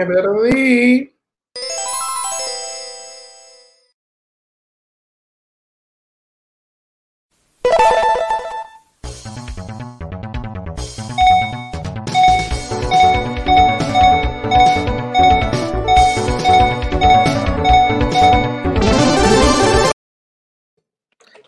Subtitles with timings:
[0.00, 1.14] Me perdí.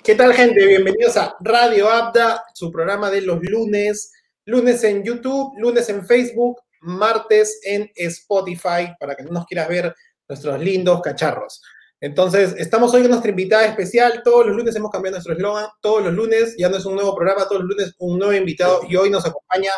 [0.05, 0.67] ¿Qué tal, gente?
[0.67, 4.13] Bienvenidos a Radio Abda, su programa de los lunes.
[4.45, 9.95] Lunes en YouTube, lunes en Facebook, martes en Spotify, para que no nos quieras ver
[10.29, 11.63] nuestros lindos cacharros.
[12.01, 14.23] Entonces, estamos hoy con nuestra invitada especial.
[14.25, 15.67] Todos los lunes hemos cambiado nuestro eslogan.
[15.81, 18.81] Todos los lunes ya no es un nuevo programa, todos los lunes un nuevo invitado.
[18.89, 19.71] Y hoy nos acompaña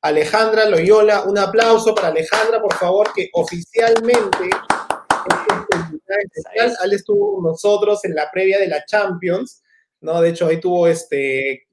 [0.00, 1.22] Alejandra Loyola.
[1.22, 6.76] Un aplauso para Alejandra, por favor, que oficialmente es invitada especial.
[6.80, 9.62] Ale estuvo con nosotros en la previa de la Champions.
[10.00, 10.20] ¿no?
[10.20, 11.68] De hecho, ahí tuvo este,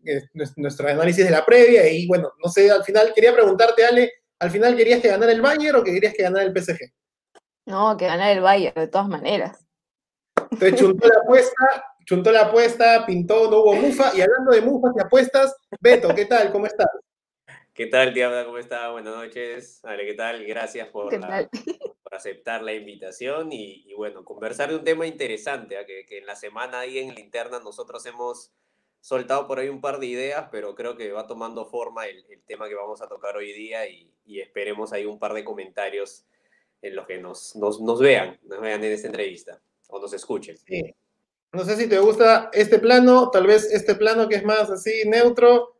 [0.56, 4.52] nuestro análisis de la previa y bueno, no sé, al final quería preguntarte, Ale, ¿al
[4.52, 6.92] final querías que ganara el Bayern o que querías que ganara el PSG?
[7.66, 9.66] No, que ganara el Bayern, de todas maneras.
[10.52, 14.94] Entonces chuntó la apuesta, chuntó la apuesta, pintó, no hubo mufa, y hablando de mufas
[14.96, 16.52] y apuestas, Beto, ¿qué tal?
[16.52, 16.88] ¿Cómo estás?
[17.74, 18.46] ¿Qué tal, tía?
[18.46, 18.90] ¿Cómo está?
[18.92, 19.84] Buenas noches.
[19.84, 20.46] Ale, ¿qué tal?
[20.46, 25.86] Gracias por, por aceptar la invitación y, bueno, conversar de un tema interesante, ¿ah?
[25.86, 28.54] que, que, en la semana ahí en la interna nosotros hemos
[29.06, 32.42] soltado por ahí un par de ideas, pero creo que va tomando forma el, el
[32.42, 36.26] tema que vamos a tocar hoy día y, y, esperemos ahí un par de comentarios
[36.82, 40.58] en los que nos, nos, nos vean, nos vean en esta entrevista o nos escuchen.
[40.58, 40.96] Sí.
[41.52, 45.04] No sé si te gusta este plano, tal vez este plano que es más así
[45.06, 45.76] neutro.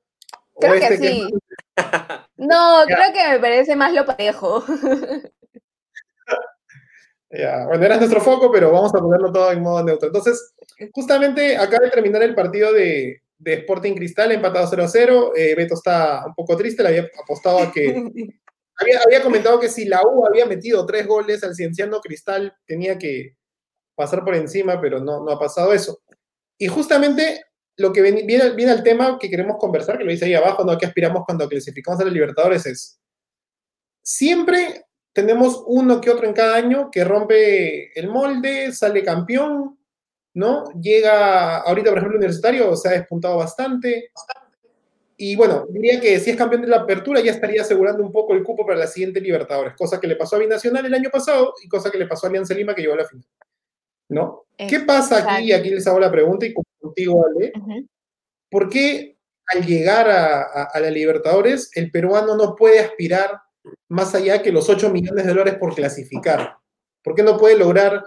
[0.60, 1.28] Creo que este sí.
[1.76, 1.82] Que
[2.38, 4.64] no, creo que me parece más lo parejo.
[7.30, 10.08] Ya, bueno, era nuestro foco, pero vamos a ponerlo todo en modo neutro.
[10.08, 10.54] Entonces,
[10.94, 15.32] justamente acaba de terminar el partido de, de Sporting Cristal, empatado 0 a 0.
[15.36, 17.88] Eh, Beto está un poco triste, le había apostado a que.
[18.78, 22.98] había, había, comentado que si la U había metido tres goles al Cienciano Cristal, tenía
[22.98, 23.36] que
[23.96, 26.00] pasar por encima, pero no, no ha pasado eso.
[26.58, 27.44] Y justamente
[27.78, 30.64] lo que viene, viene, viene al tema que queremos conversar, que lo dice ahí abajo,
[30.64, 30.78] ¿no?
[30.78, 33.00] que aspiramos cuando clasificamos a los Libertadores, es.
[34.02, 39.80] Siempre tenemos uno que otro en cada año que rompe el molde, sale campeón,
[40.34, 40.66] ¿no?
[40.82, 44.12] Llega, ahorita por ejemplo, el universitario se ha despuntado bastante.
[45.16, 48.34] Y bueno, diría que si es campeón de la apertura ya estaría asegurando un poco
[48.34, 51.54] el cupo para la siguiente Libertadores, cosa que le pasó a Binacional el año pasado
[51.64, 53.26] y cosa que le pasó a Alianza Lima que llegó a la final.
[54.10, 54.48] ¿No?
[54.58, 55.54] ¿Qué pasa aquí?
[55.54, 57.54] Aquí les hago la pregunta y contigo, Ale.
[57.56, 57.88] Uh -huh.
[58.52, 63.45] ¿Por qué al llegar a, a, a la Libertadores el peruano no puede aspirar
[63.90, 66.58] más allá que los 8 millones de dólares por clasificar?
[67.04, 68.04] ¿Por qué no puede lograr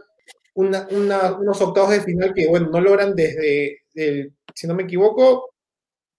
[0.55, 4.83] una, una, unos octavos de final que, bueno, no logran desde, el, si no me
[4.85, 5.55] equivoco,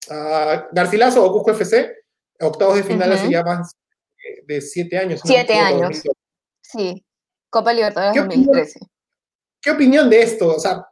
[0.10, 1.96] uh, Garcilaso o Cusco FC?
[2.42, 3.16] Octavos de final uh -huh.
[3.16, 3.76] hace ya más
[4.48, 5.22] de 7 años.
[5.24, 5.62] 7 ¿no?
[5.62, 6.04] años.
[6.04, 6.12] 2000.
[6.62, 7.06] Sí,
[7.50, 8.80] Copa Libertadores ¿Qué 2013.
[8.80, 8.92] Opinión,
[9.62, 10.56] ¿Qué opinión de esto?
[10.56, 10.86] O sea,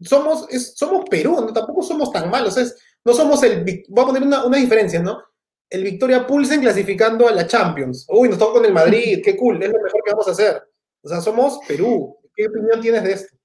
[0.00, 1.52] somos, es, somos Perú, ¿no?
[1.52, 2.56] tampoco somos tan malos.
[2.56, 3.64] Es, no somos el.
[3.88, 5.22] Voy a poner una, una diferencia, ¿no?
[5.70, 8.06] El Victoria Pulsen clasificando a la Champions.
[8.08, 10.62] Uy, nos toca con el Madrid, qué cool, es lo mejor que vamos a hacer.
[11.02, 12.16] O sea, somos Perú.
[12.34, 13.36] ¿Qué opinión tienes de esto?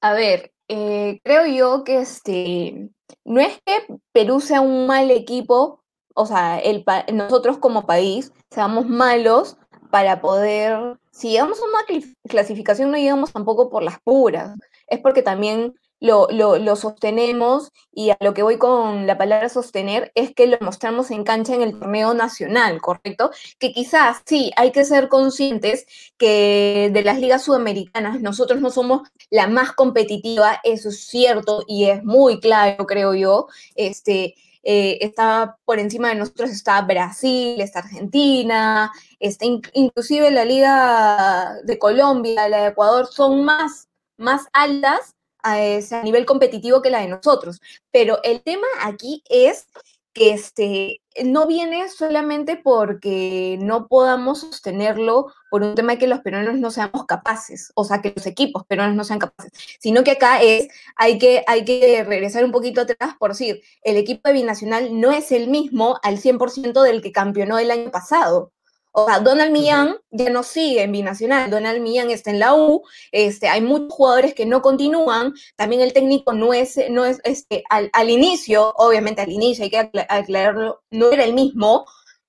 [0.00, 2.90] A ver, eh, creo yo que este,
[3.24, 5.82] no es que Perú sea un mal equipo,
[6.14, 9.58] o sea, el, nosotros como país seamos malos
[9.90, 14.56] para poder, si llegamos a una clasificación no llegamos tampoco por las puras,
[14.88, 19.48] es porque también lo, lo, lo, sostenemos y a lo que voy con la palabra
[19.48, 23.30] sostener es que lo mostramos en cancha en el torneo nacional, ¿correcto?
[23.60, 25.86] Que quizás sí, hay que ser conscientes
[26.18, 31.84] que de las ligas sudamericanas nosotros no somos la más competitiva, eso es cierto y
[31.84, 33.46] es muy claro, creo yo.
[33.76, 34.34] Este,
[34.64, 38.90] eh, está por encima de nosotros está Brasil, está Argentina,
[39.20, 45.62] está in inclusive la liga de Colombia, la de Ecuador, son más, más altas a,
[45.62, 47.60] ese, a nivel competitivo que la de nosotros.
[47.90, 49.66] Pero el tema aquí es
[50.12, 56.20] que este, no viene solamente porque no podamos sostenerlo por un tema de que los
[56.20, 60.12] peruanos no seamos capaces, o sea, que los equipos peruanos no sean capaces, sino que
[60.12, 64.34] acá es, hay que, hay que regresar un poquito atrás por decir, el equipo de
[64.34, 68.52] Binacional no es el mismo al 100% del que campeonó el año pasado.
[68.92, 72.82] O sea, Donald Millán ya no sigue en Binacional, Donald Millán está en la U,
[73.10, 77.64] este, hay muchos jugadores que no continúan, también el técnico no es, no es este,
[77.70, 79.78] al, al inicio, obviamente al inicio hay que
[80.08, 81.86] aclararlo, no era el mismo,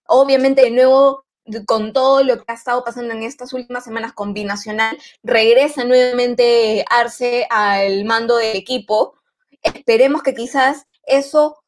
[0.07, 1.25] obviamente de nuevo
[1.65, 6.85] con todo lo que ha estado pasando en estas últimas semanas con Binacional, regresa nuevamente
[6.89, 9.15] Arce al mando del equipo,
[9.61, 11.62] esperemos que quizás eso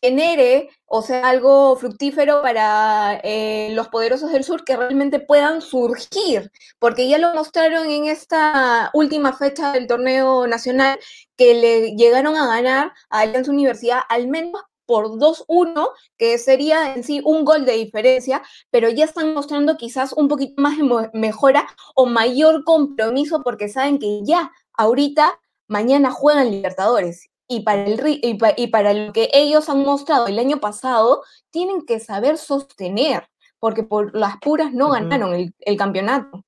[0.00, 6.50] genere, o sea, algo fructífero para eh, los poderosos del sur que realmente puedan surgir,
[6.78, 10.98] porque ya lo mostraron en esta última fecha del torneo nacional
[11.36, 17.04] que le llegaron a ganar a Alianza Universidad al menos por 2-1, que sería en
[17.04, 21.66] sí un gol de diferencia, pero ya están mostrando quizás un poquito más de mejora
[21.94, 28.66] o mayor compromiso porque saben que ya ahorita, mañana juegan Libertadores y para, el, y,
[28.68, 33.26] para lo que ellos han mostrado el año pasado, tienen que saber sostener,
[33.58, 36.44] porque por las puras no ganaron el, el, campeonato.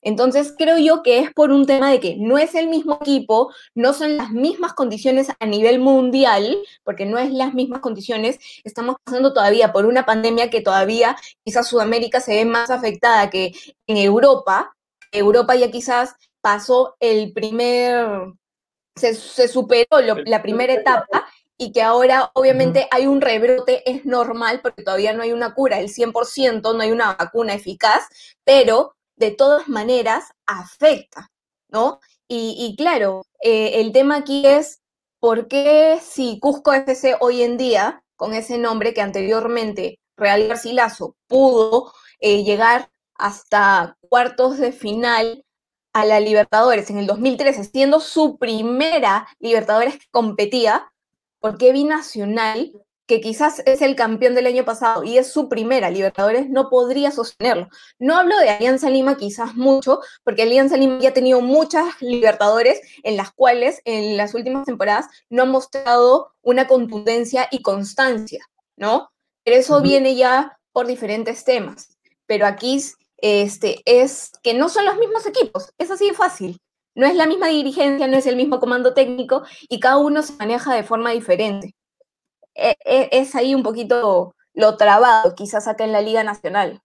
[0.00, 3.52] Entonces creo yo que es por un tema de que no es el mismo equipo,
[3.74, 8.96] no son las mismas condiciones a nivel mundial, porque no es las mismas condiciones, estamos
[9.04, 13.52] pasando todavía por una pandemia que todavía quizás Sudamérica se ve más afectada que
[13.86, 14.76] en Europa.
[15.10, 18.34] Europa ya quizás pasó el primer
[18.96, 21.26] se, superó la primera etapa
[21.56, 25.78] y que ahora obviamente hay un rebrote, es normal porque todavía no hay una cura
[25.78, 28.04] el 100%, no hay una vacuna eficaz,
[28.44, 31.30] pero de todas maneras afecta,
[31.68, 32.00] ¿no?
[32.26, 34.80] Y, claro, eh, el tema aquí es
[35.20, 41.16] por qué si Cusco FC hoy en día, con ese nombre que anteriormente Real Garcilaso
[41.28, 45.43] pudo eh, llegar hasta cuartos de final
[45.94, 50.92] a la Libertadores en el 2013, siendo su primera Libertadores que competía,
[51.38, 52.72] porque Binacional,
[53.06, 57.12] que quizás es el campeón del año pasado y es su primera Libertadores, no podría
[57.12, 57.68] sostenerlo.
[57.98, 62.80] No hablo de Alianza Lima quizás mucho, porque Alianza Lima ya ha tenido muchas Libertadores
[63.04, 68.44] en las cuales en las últimas temporadas no ha mostrado una contundencia y constancia,
[68.76, 69.10] ¿no?
[69.44, 71.96] Pero eso viene ya por diferentes temas.
[72.26, 72.82] Pero aquí
[73.24, 76.60] este, es que no son los mismos equipos, es así de fácil.
[76.94, 80.34] No es la misma dirigencia, no es el mismo comando técnico y cada uno se
[80.34, 81.74] maneja de forma diferente.
[82.54, 86.82] E, e, es ahí un poquito lo trabado, quizás acá en la Liga Nacional.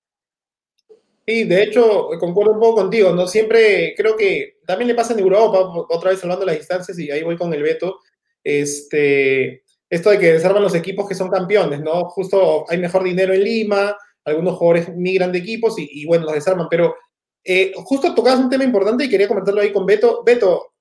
[1.28, 3.28] Sí, de hecho, concuerdo un poco contigo, ¿no?
[3.28, 5.60] Siempre creo que también le pasa en Europa,
[5.90, 8.00] otra vez salvando las distancias, y ahí voy con el veto,
[8.42, 12.06] este, esto de que desarman los equipos que son campeones, ¿no?
[12.06, 13.98] Justo hay mejor dinero en Lima,
[14.30, 16.68] algunos jugadores migran de equipos y, bueno, los desarman.
[16.70, 16.96] Pero
[17.44, 20.24] eh, justo tocabas un tema importante y quería comentarlo ahí con Beto.
[20.24, 20.74] Beto,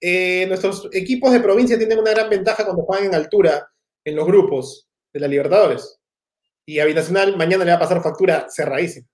[0.00, 3.70] eh, nuestros equipos de provincia tienen una gran ventaja cuando juegan en altura
[4.04, 5.98] en los grupos de la Libertadores.
[6.66, 9.06] Y a Binacional mañana le va a pasar factura cerradísima.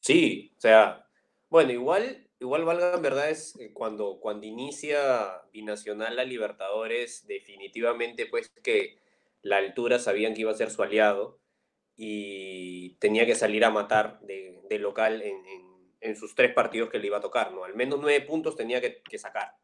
[0.00, 1.06] Sí, o sea,
[1.50, 8.50] bueno, igual, igual valga en verdad es cuando, cuando inicia Binacional la Libertadores, definitivamente pues
[8.62, 8.98] que
[9.42, 11.38] la altura sabían que iba a ser su aliado
[12.00, 15.42] y tenía que salir a matar de, local en,
[16.00, 17.64] en, sus tres partidos que le iba a tocar, ¿no?
[17.64, 19.56] Al menos nueve puntos tenía que, sacar.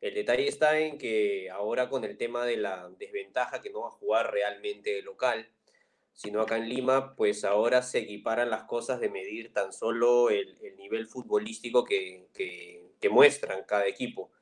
[0.00, 3.88] El detalle está en que ahora con el tema de la desventaja que no va
[3.88, 5.48] a jugar realmente local,
[6.12, 10.58] sino acá en Lima, pues ahora se equiparan las cosas de medir tan solo el,
[10.60, 14.32] el nivel futbolístico que, que, que, muestran cada equipo.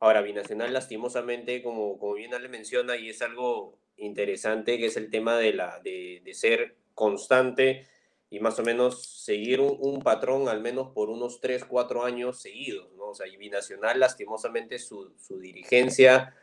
[0.00, 5.10] Ahora, Binacional lastimosamente, como, como bien le menciona, y es algo interesante, que es el
[5.10, 7.86] tema de, la, de, de ser constante
[8.30, 12.92] y más o menos seguir un, patrón al menos por unos 3, 4 años seguidos,
[12.94, 13.10] ¿no?
[13.10, 16.34] O sea, y Binacional, lastimosamente, su, su dirigencia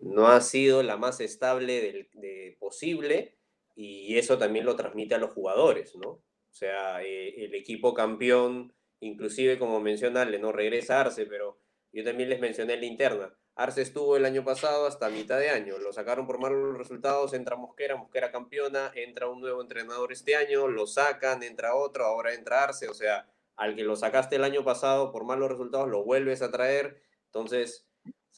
[0.00, 3.34] no ha sido la más estable del, de posible
[3.76, 6.08] y eso también lo transmite a los jugadores, ¿no?
[6.08, 11.58] O sea, eh, el equipo campeón, inclusive como mencionarle, no regresarse, pero
[11.92, 15.50] yo también les mencioné en la interna, Arce estuvo el año pasado hasta mitad de
[15.50, 20.36] año, lo sacaron por malos resultados, entra Mosquera, Mosquera campeona, entra un nuevo entrenador este
[20.36, 24.44] año, lo sacan, entra otro, ahora entra Arce, o sea, al que lo sacaste el
[24.44, 27.88] año pasado por malos resultados, lo vuelves a traer, entonces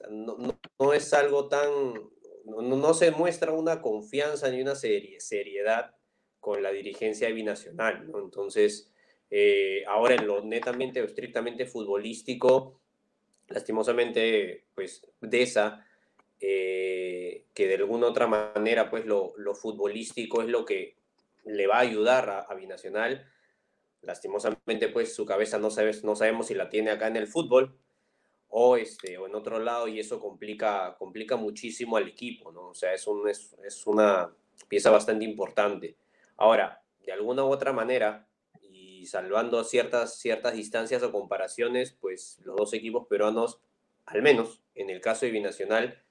[0.08, 1.68] no, es algo tan,
[2.46, 5.96] no, se muestra una confianza ni una seriedad
[6.38, 8.10] con la dirigencia binacional.
[8.14, 8.90] Entonces,
[9.28, 12.79] eh, ahora en lo netamente o estrictamente futbolístico,
[13.50, 15.86] lastimosamente, pues de esa,
[16.40, 20.96] eh, que de alguna otra manera, pues lo, lo, futbolístico es lo que
[21.44, 23.26] le va a ayudar a, Binacional.
[24.02, 27.76] Lastimosamente, pues su cabeza no, sabes, no sabemos si la tiene acá en el fútbol
[28.48, 32.68] o, este, o en otro lado y eso complica, complica muchísimo al equipo, ¿no?
[32.68, 34.32] O sea, es, un, es, es una
[34.68, 35.96] pieza bastante importante.
[36.38, 38.26] Ahora, de alguna u otra manera,
[39.00, 43.58] y salvando ciertas, ciertas distancias o comparaciones, pues los dos equipos peruanos,
[44.04, 46.02] al menos en el caso de Binacional,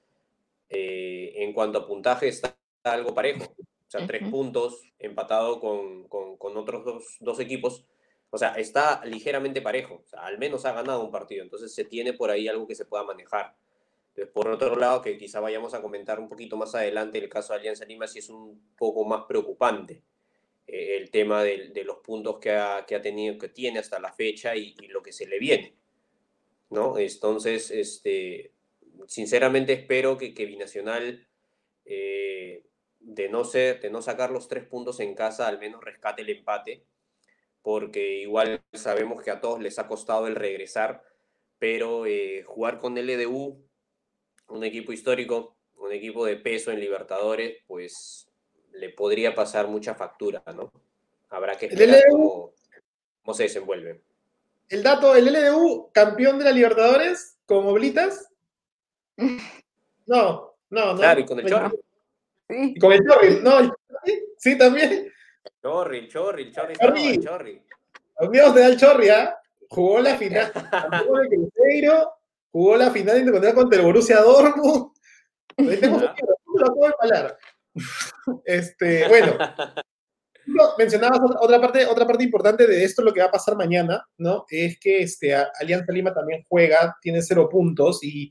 [0.68, 3.44] eh, en cuanto a puntaje está algo parejo.
[3.44, 7.86] O sea, tres puntos empatado con, con, otros dos, dos, equipos.
[8.30, 10.02] O sea, está ligeramente parejo.
[10.04, 11.44] O sea, al menos ha ganado un partido.
[11.44, 13.54] Entonces se tiene por ahí algo que se pueda manejar.
[14.34, 17.60] Por otro lado, que quizá vayamos a comentar un poquito más adelante, el caso de
[17.60, 20.02] Alianza Lima sí es un poco más preocupante.
[20.72, 24.74] Eh, el tema de, los puntos que ha, tenido, que tiene hasta la fecha y,
[24.88, 25.74] lo que se le viene.
[26.70, 26.96] ¿no?
[26.96, 28.52] Entonces, este,
[29.08, 31.26] sinceramente espero que, que Binacional,
[31.84, 32.64] eh,
[33.00, 36.30] de, no ser, de no sacar los tres puntos en casa, al menos rescate el
[36.30, 36.84] empate,
[37.62, 41.02] porque igual sabemos que a todos les ha costado el regresar,
[41.58, 43.60] pero eh, jugar con LDU
[44.46, 48.29] un equipo histórico, un equipo de peso en Libertadores, pues
[48.72, 50.72] le podría pasar mucha factura, ¿no?
[51.28, 52.52] Habrá que ver cómo,
[53.32, 54.02] se desenvuelve.
[54.68, 58.28] El dato, el LDU, campeón de la Libertadores, con Oblitas.
[60.06, 60.96] No, no, no.
[60.98, 61.78] Claro, y con el Chorri.
[62.48, 62.74] Sí.
[62.80, 63.72] con el Chorri, no,
[64.38, 65.12] sí, también.
[65.62, 67.20] Chorri, Chorri, Chorri, Chorri.
[67.20, 67.62] Chorri.
[68.32, 69.38] Dios te da el Chorri, ¿ah?
[69.68, 70.52] Jugó la final.
[71.06, 72.12] jugó el Cruzeiro,
[72.50, 74.90] jugó la final internacional contra el Borussia Dortmund.
[78.44, 79.36] Este, bueno,
[80.78, 84.44] mencionabas otra parte, otra parte importante de esto, lo que va a pasar mañana, ¿no?
[84.48, 88.30] Es que este, Alianza Lima también juega, tiene cero puntos y,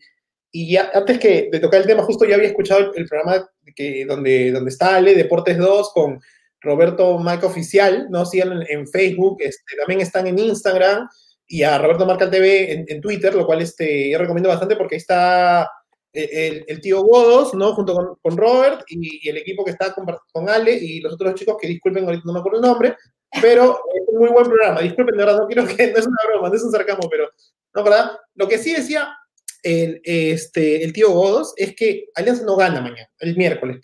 [0.51, 4.05] y ya, antes que de tocar el tema, justo ya había escuchado el, programa que,
[4.05, 6.19] donde, donde está Ale, Deportes 2, con
[6.61, 8.25] Roberto Marca Oficial, ¿no?
[8.25, 11.07] Sigan en, Facebook, este, también están en Instagram
[11.47, 14.99] y a Roberto Marca TV en, Twitter, lo cual este, yo recomiendo bastante porque ahí
[14.99, 15.69] está
[16.11, 17.73] eh, el, tío Godos, ¿no?
[17.73, 21.57] Junto con, Robert y, el equipo que está con, con, Ale y los otros chicos
[21.59, 22.95] que disculpen, ahorita no me acuerdo el nombre,
[23.41, 24.81] pero es un muy buen programa.
[24.81, 27.29] Disculpen, de no quiero que, no es una broma, no es un sarcasmo, pero,
[27.75, 28.11] no, ¿verdad?
[28.35, 29.15] Lo que sí decía
[29.61, 33.79] el, este, el tío Godos es que Alianza no gana mañana, el miércoles,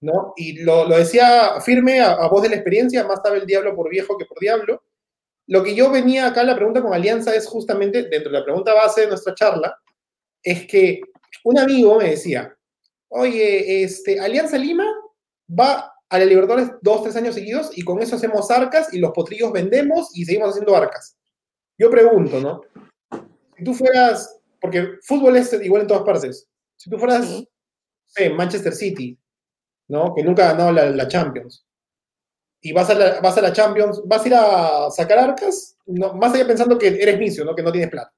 [0.00, 0.32] ¿no?
[0.36, 3.76] Y lo, lo decía firme a, a voz de la experiencia, más sabe el diablo
[3.76, 4.82] por viejo que por diablo,
[5.46, 8.74] lo que yo venía acá, la pregunta con Alianza es justamente, dentro de la pregunta
[8.74, 9.78] base de nuestra charla,
[10.42, 11.00] es que
[11.44, 12.56] un amigo me decía,
[13.08, 14.86] oye, este, Alianza Lima
[15.48, 19.12] va a la Libertadores dos, tres años seguidos y con eso hacemos arcas y los
[19.12, 21.16] potrillos vendemos y seguimos haciendo arcas.
[21.76, 22.62] Yo pregunto, ¿no?
[23.56, 27.44] Si tú fueras, porque fútbol es igual en todas partes, si tú fueras,
[28.34, 29.18] Manchester City,
[29.88, 30.14] ¿no?
[30.14, 31.68] Que nunca ha ganado la, la Champions
[32.60, 36.14] y vas a, la, vas a la Champions, vas a ir a sacar arcas, no,
[36.14, 37.54] más allá pensando que eres vicio, ¿no?
[37.54, 38.12] que no tienes plata.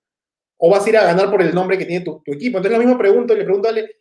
[0.62, 2.58] O vas a ir a ganar por el nombre que tiene tu, equipo.
[2.58, 3.96] Entonces, lo mismo pregunto, le pregunto Ale,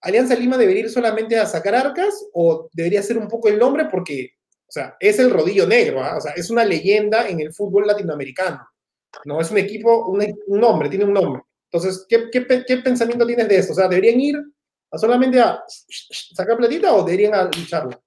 [0.00, 3.86] ¿Alianza Lima debería ir solamente a sacar arcas o debería ser un poco el nombre?
[3.90, 4.30] Porque,
[4.68, 6.16] o sea, es el rodillo negro, ¿ah?
[6.16, 8.68] o sea, es una leyenda en el fútbol latinoamericano.
[9.24, 11.42] No es un equipo, un, nombre, tiene un nombre.
[11.70, 13.72] Entonces, ¿qué, ¿qué, qué, pensamiento tienes de eso?
[13.72, 14.36] O sea, ¿deberían ir
[14.92, 15.64] solamente a
[16.34, 18.00] sacar platita o deberían a lucharlo?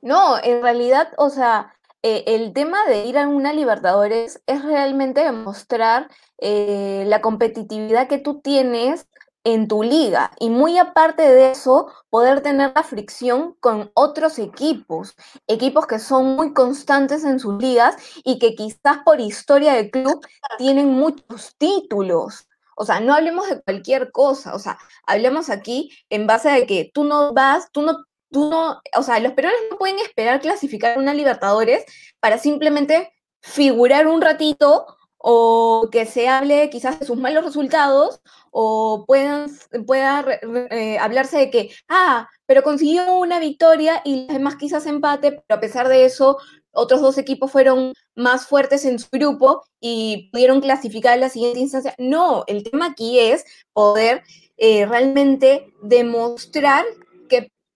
[0.00, 1.75] No, en realidad, o sea,
[2.08, 6.08] eh, el tema de ir a una Libertadores es realmente demostrar
[6.38, 9.08] eh, la competitividad que tú tienes
[9.42, 15.16] en tu liga y muy aparte de eso, poder tener la fricción con otros equipos,
[15.48, 20.24] equipos que son muy constantes en sus ligas y que quizás por historia del club
[20.58, 22.46] tienen muchos títulos.
[22.76, 26.88] O sea, no hablemos de cualquier cosa, o sea, hablemos aquí en base a que
[26.94, 30.98] tú no vas, tú no tú no, o sea, los peruanos no pueden esperar clasificar
[30.98, 31.84] una Libertadores
[32.20, 34.86] para simplemente figurar un ratito
[35.18, 39.50] o que se hable quizás de sus malos resultados o puedan,
[39.86, 40.24] pueda
[40.70, 45.58] eh, hablarse de que, ah, pero consiguió una victoria y los demás quizás empate, pero
[45.58, 46.38] a pesar de eso,
[46.72, 51.60] otros dos equipos fueron más fuertes en su grupo y pudieron clasificar en la siguiente
[51.60, 51.94] instancia.
[51.98, 54.22] No, el tema aquí es poder
[54.58, 56.84] eh, realmente demostrar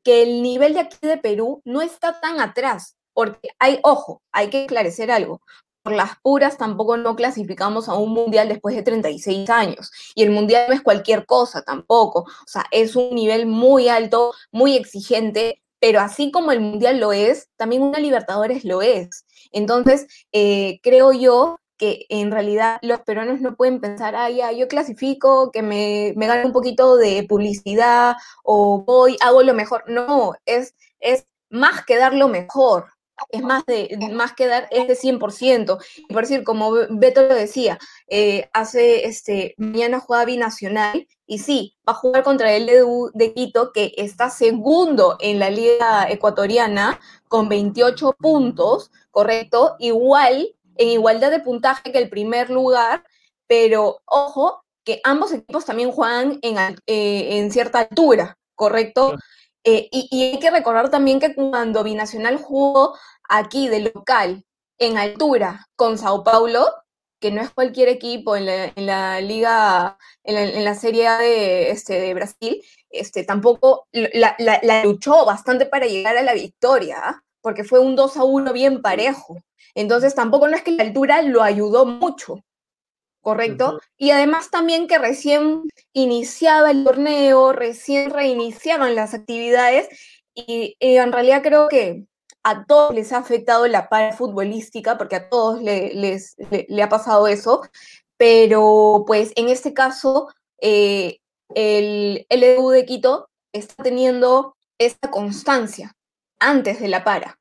[0.02, 4.50] que el nivel de aquí de Perú no está tan atrás, porque hay, ojo, hay
[4.50, 5.40] que esclarecer algo.
[5.82, 9.90] Por las puras tampoco no clasificamos a un mundial después de 36 años.
[10.14, 12.20] Y el mundial no es cualquier cosa tampoco.
[12.20, 17.12] O sea, es un nivel muy alto, muy exigente, pero así como el mundial lo
[17.12, 19.24] es, también una Libertadores lo es.
[19.52, 24.68] Entonces, eh, creo yo que en realidad los peruanos no pueden pensar, ah, ya, yo
[24.68, 29.84] clasifico, que me, me gane un poquito de publicidad o voy, hago lo mejor.
[29.88, 32.88] No, es, es más que dar lo mejor,
[33.30, 35.78] es más, de, más que dar ese 100%.
[35.96, 41.78] Y por decir, como Beto lo decía, eh, hace, este, mañana juega binacional y sí,
[41.88, 42.84] va a jugar contra el de,
[43.14, 49.76] de Quito, que está segundo en la liga ecuatoriana con 28 puntos, ¿correcto?
[49.78, 53.04] Igual en igualdad de puntaje que el primer lugar,
[53.46, 56.56] pero ojo que ambos equipos también juegan en,
[56.86, 59.14] eh, en cierta altura, ¿correcto?
[59.62, 62.96] Eh, y, hay que recordar también que cuando Binacional jugó
[63.28, 64.42] aquí de local
[64.78, 66.66] en altura con Sao Paulo,
[67.20, 72.14] que no es cualquier equipo en la, liga, en la, Serie A de, este, de
[72.14, 74.34] Brasil, este, tampoco la,
[74.82, 77.22] luchó bastante para llegar a la victoria, ¿ah?
[77.40, 79.36] Porque fue un 2 a 1 bien parejo.
[79.74, 82.44] Entonces tampoco no es que la altura lo ayudó mucho,
[83.20, 83.80] ¿correcto?
[83.96, 89.88] Y además también que recién iniciaba el torneo, recién reiniciaban las actividades
[90.34, 92.04] y, en realidad creo que
[92.42, 96.36] a todos les ha afectado la para futbolística, porque a todos les,
[96.68, 97.62] le, ha pasado eso,
[98.16, 100.28] pero pues en este caso
[100.60, 101.18] eh,
[101.54, 105.94] el LDU de Quito está teniendo esta constancia
[106.40, 107.38] antes de la para.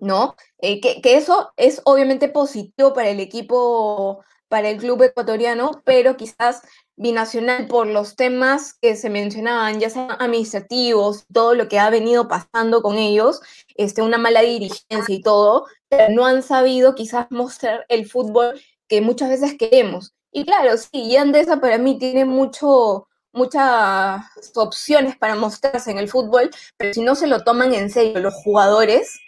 [0.00, 0.34] ¿No?
[0.58, 6.16] Eh, que, que, eso es obviamente positivo para el equipo, para el club ecuatoriano, pero
[6.16, 6.62] quizás
[7.00, 12.28] binacional por los temas que se mencionaban, ya sean administrativos, todo lo que ha venido
[12.28, 13.40] pasando con ellos,
[13.74, 19.00] este, una mala dirigencia y todo, pero no han sabido quizás mostrar el fútbol que
[19.00, 20.14] muchas veces queremos.
[20.30, 24.22] Y claro, sí, Yandesa para mí tiene mucho, muchas
[24.54, 28.34] opciones para mostrarse en el fútbol, pero si no se lo toman en serio los
[28.34, 29.20] jugadores,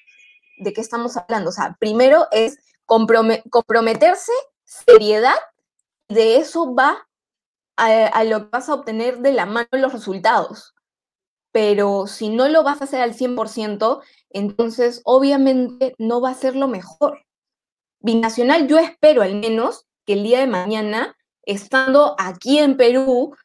[0.59, 1.51] ¿de qué estamos hablando?
[1.51, 4.33] O sea, primero es comprometerse,
[4.65, 5.37] seriedad,
[6.09, 7.09] de eso va
[7.77, 10.75] a, lo que vas a obtener de la mano los resultados.
[11.53, 16.57] Pero si no lo vas a hacer al 100%, entonces obviamente no va a ser
[16.57, 17.25] lo mejor.
[18.01, 23.37] Binacional, yo espero al menos que el día de mañana, estando aquí en Perú,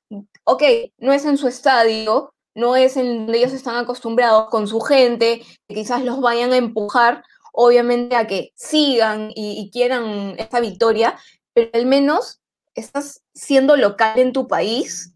[0.44, 0.64] ok,
[0.98, 5.42] no es en su estadio, no es en donde ellos están acostumbrados con su gente,
[5.68, 7.24] que quizás los vayan a empujar,
[7.54, 11.18] obviamente, a que sigan y, quieran esta victoria,
[11.54, 12.40] pero al menos
[12.76, 15.14] estás siendo local en tu país,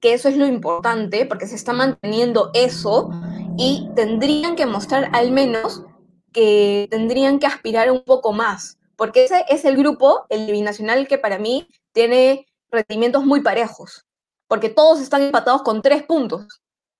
[0.00, 3.10] que eso es lo importante, porque se está manteniendo eso,
[3.56, 5.82] y tendrían que mostrar al menos
[6.32, 11.18] que tendrían que aspirar un poco más, porque ese es el grupo, el binacional, que
[11.18, 14.07] para mí tiene rendimientos muy parejos
[14.48, 16.46] porque todos están empatados con tres puntos.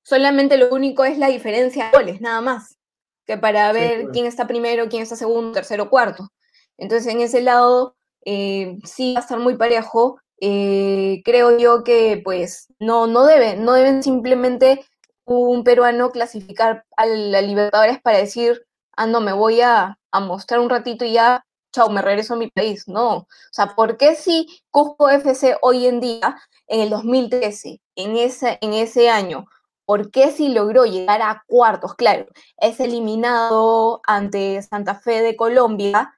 [0.04, 2.78] Solamente lo único es la diferencia de goles, nada más,
[3.26, 6.28] que para ver quién está primero, quién está segundo, tercero, cuarto.
[6.76, 10.20] Entonces, en ese lado, eh, sí va a estar muy parejo.
[10.40, 14.84] Eh, creo yo que, pues, no, no deben, no deben simplemente
[15.24, 18.64] un peruano clasificar a la Libertadores para decir,
[18.96, 21.44] ah, no, me voy a, a mostrar un ratito y ya
[21.78, 22.88] chao, me regreso a mi país.
[22.88, 23.16] No.
[23.18, 26.36] O sea, ¿por qué si Cusco FC hoy en día,
[26.66, 29.46] en el 2013, en ese, en ese año,
[29.84, 31.94] ¿por qué si logró llegar a cuartos?
[31.94, 32.26] Claro,
[32.58, 36.14] es eliminado ante Santa Fe de Colombia.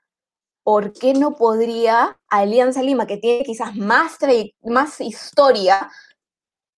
[0.62, 4.18] ¿Por qué no podría Alianza Lima, que tiene quizás más,
[4.62, 5.90] más historia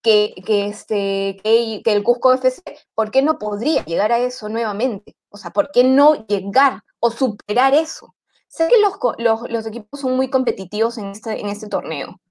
[0.01, 2.61] que, este, que el Cusco FC,
[2.95, 5.15] ¿por qué no podría llegar a eso nuevamente?
[5.29, 8.13] O sea, ¿por qué no llegar o superar eso?
[8.53, 8.75] Sé que
[9.23, 12.21] los, equipos son muy competitivos en este, en este torneo,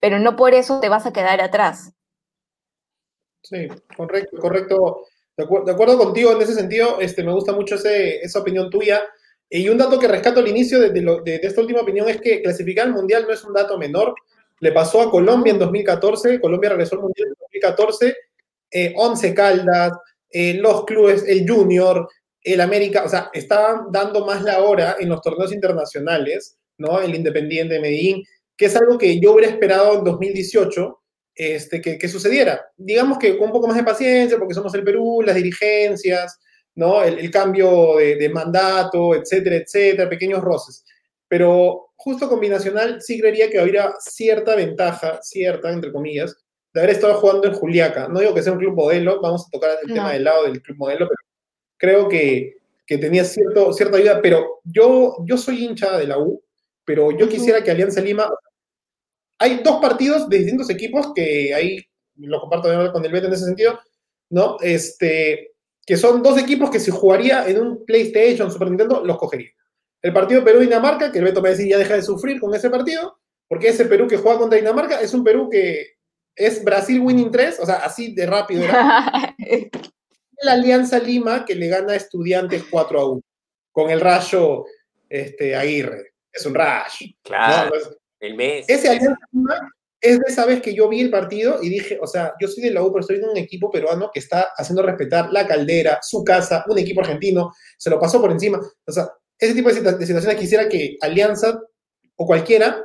[0.00, 1.92] pero no por eso te vas a quedar atrás.
[3.44, 5.04] Sí, correcto, correcto.
[5.36, 9.04] De, acuerdo contigo en ese sentido, este, me gusta mucho esa opinión tuya.
[9.48, 12.94] Y un dato que rescato al inicio de, esta última opinión es que clasificar al
[12.94, 14.16] Mundial no es un dato menor.
[14.58, 18.16] Le pasó a Colombia en 2014, Colombia regresó al Mundial en 2014,
[18.72, 19.92] eh, Once Caldas,
[20.28, 22.08] eh, los clubes, el Junior,
[22.42, 27.00] el América, o sea, estaban dando más la hora en los torneos internacionales, ¿no?
[27.00, 28.24] El Independiente de Medellín,
[28.56, 30.98] que es algo que yo hubiera esperado en 2018
[31.34, 32.60] este, que, sucediera.
[32.76, 36.38] Digamos que con un poco más de paciencia, porque somos el Perú, las dirigencias,
[36.74, 37.02] ¿no?
[37.02, 40.84] El, cambio de, mandato, etcétera, etcétera, pequeños roces.
[41.28, 46.36] Pero justo combinacional sí creería que habría cierta ventaja, cierta, entre comillas,
[46.74, 48.08] de haber estado jugando en Juliaca.
[48.08, 50.60] No digo que sea un club modelo, vamos a tocar el tema del lado del
[50.60, 51.27] club modelo, pero
[51.78, 56.42] creo que, tenía cierto, cierta ayuda, pero yo, yo soy hincha de la U,
[56.84, 58.30] pero yo quisiera que Alianza Lima...
[59.40, 61.80] Hay dos partidos de distintos equipos que ahí
[62.16, 63.78] lo comparto con el Beto en ese sentido,
[64.30, 64.56] ¿no?
[64.60, 65.52] Este,
[65.86, 69.50] que son dos equipos que si jugaría en un PlayStation, Super Nintendo, los cogería.
[70.02, 73.18] El partido Perú-Dinamarca, que el Beto me decía ya deja de sufrir con ese partido,
[73.48, 75.98] porque ese Perú que juega contra Dinamarca es un Perú que
[76.36, 78.64] es Brasil winning 3, o sea, así de rápido.
[80.42, 83.22] la Alianza Lima que le gana a Estudiantes 4 a 1
[83.72, 84.64] con el rayo
[85.08, 86.14] este, Aguirre.
[86.32, 87.06] Es un rayo.
[87.22, 87.74] Claro.
[88.20, 88.66] El mes.
[88.68, 89.70] Ese Alianza Lima
[90.00, 92.62] es de esa vez que yo vi el partido y dije, o sea, yo soy
[92.62, 95.98] de la U, pero estoy en un equipo peruano que está haciendo respetar la caldera,
[96.02, 98.60] su casa, un equipo argentino, se lo pasó por encima.
[98.86, 101.60] O sea, ese tipo de, situaciones quisiera que Alianza
[102.16, 102.84] o cualquiera,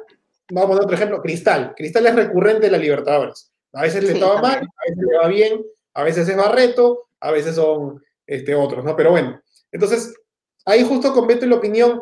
[0.52, 1.74] vamos a poner otro ejemplo, Cristal.
[1.76, 3.52] Cristal es recurrente de la Libertadores.
[3.74, 7.32] A veces le toma mal, a veces le va bien, a veces es Barreto, a
[7.32, 8.96] veces son este, otros, ¿no?
[8.96, 10.14] Pero bueno, entonces,
[10.66, 12.00] ahí justo con Beto la opinión,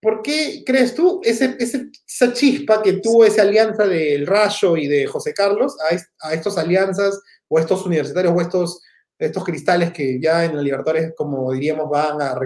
[0.00, 5.06] ¿por qué crees tú ese, esa chispa que tuvo esa alianza del Rayo y de
[5.06, 8.82] José Carlos a, a estas alianzas o estos universitarios o estos,
[9.18, 12.38] estos cristales que ya en la Libertadores, como diríamos, van a,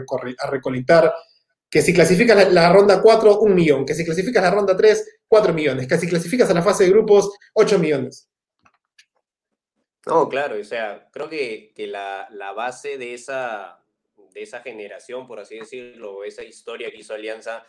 [0.48, 1.12] recolectar?
[1.68, 3.84] Que si clasificas la, ronda 4, un millón.
[3.84, 5.86] Que si clasificas la ronda 3, 4 millones.
[5.86, 8.29] Que si clasificas a la fase de grupos, 8 millones.
[10.10, 13.80] No, claro, o sea, creo que, que la, la, base de esa,
[14.34, 17.64] de esa generación, por así decirlo, esa historia que hizo Alianza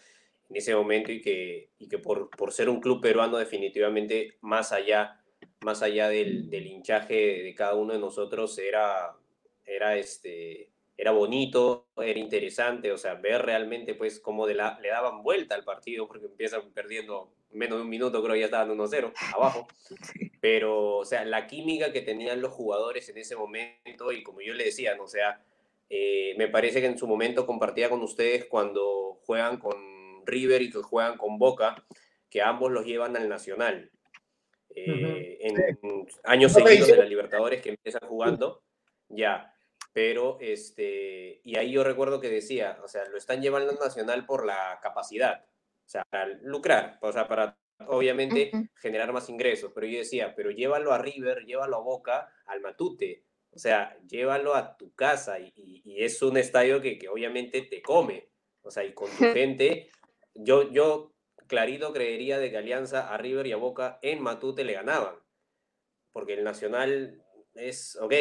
[0.49, 4.71] en ese momento y que, y que por, por ser un club peruano definitivamente más
[4.71, 5.21] allá,
[5.59, 9.15] más allá del, del hinchaje de cada uno de nosotros era,
[9.63, 15.53] era, este, era bonito, era interesante, o sea, ver realmente pues cómo le daban vuelta
[15.53, 19.67] al partido porque empiezan perdiendo menos de un minuto, creo ya estaban 1-0 abajo.
[20.39, 24.53] Pero, o sea, la química que tenían los jugadores en ese momento, y como yo
[24.53, 25.03] le decía, ¿no?
[25.03, 25.43] o sea,
[25.89, 30.71] eh, me parece que en su momento compartía con ustedes cuando juegan con River y
[30.71, 31.83] que juegan con Boca,
[32.29, 33.91] que ambos los llevan al Nacional.
[34.73, 38.63] Eh, en años seguidos de la Libertadores que empiezan jugando,
[39.09, 39.53] ya.
[39.93, 44.25] Pero, este, y ahí yo recuerdo que decía, o sea, lo están llevando al Nacional
[44.25, 45.45] por la capacidad,
[45.91, 50.93] sea, para lucrar, o sea, para obviamente generar más ingresos, pero yo decía, pero llévalo
[50.93, 56.21] a River, llévalo a Boca, al Matute, o sea, llévalo a tu casa y, es
[56.21, 58.29] un estadio que, obviamente te come.
[58.61, 59.89] O sea, y con tu gente,
[60.33, 61.13] yo, yo
[61.47, 65.15] clarito creería de que Alianza a River y a Boca en Matute le ganaban.
[66.13, 68.13] Porque el Nacional es, ok,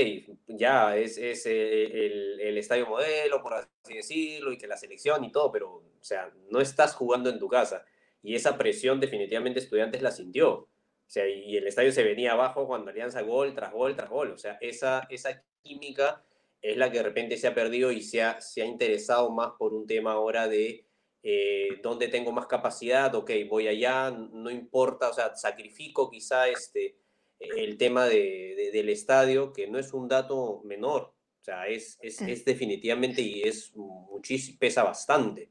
[0.49, 5.33] ya es, es el, el, estadio modelo, por así decirlo, y que la selección y
[5.33, 7.85] todo, pero, o sea, no estás jugando en tu casa.
[8.23, 10.53] Y esa presión definitivamente Estudiantes la sintió.
[10.53, 10.69] O
[11.07, 14.31] sea, y el estadio se venía abajo cuando Alianza gol tras gol tras gol.
[14.31, 16.25] O sea, esa, esa química
[16.63, 19.53] es la que de repente se ha perdido y se ha, se ha interesado más
[19.59, 20.87] por un tema ahora de
[21.23, 26.97] eh, dónde tengo más capacidad, ok, voy allá, no importa, o sea, sacrifico quizá este,
[27.41, 32.21] el tema de, del estadio, que no es un dato menor, o sea, es, es,
[32.21, 35.51] es definitivamente y es muchísimo, pesa bastante.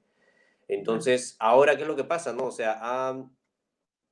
[0.67, 2.31] Entonces, ahora, ¿qué es lo que pasa?
[2.31, 2.45] No?
[2.45, 2.79] O sea,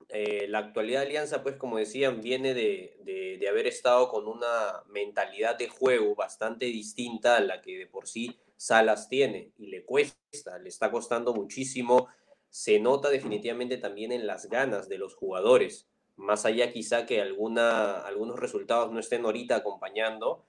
[0.10, 4.84] eh, la actualidad de Alianza, pues como decían, viene de, de, haber estado con una
[4.90, 9.86] mentalidad de juego bastante distinta a la que de por sí Salas tiene y le
[9.86, 12.08] cuesta, le está costando muchísimo.
[12.50, 18.00] Se nota definitivamente también en las ganas de los jugadores, más allá quizá que alguna,
[18.00, 20.46] algunos resultados no estén ahorita acompañando.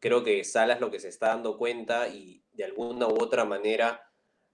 [0.00, 4.08] Creo que Salas lo que se está dando cuenta y de alguna u otra manera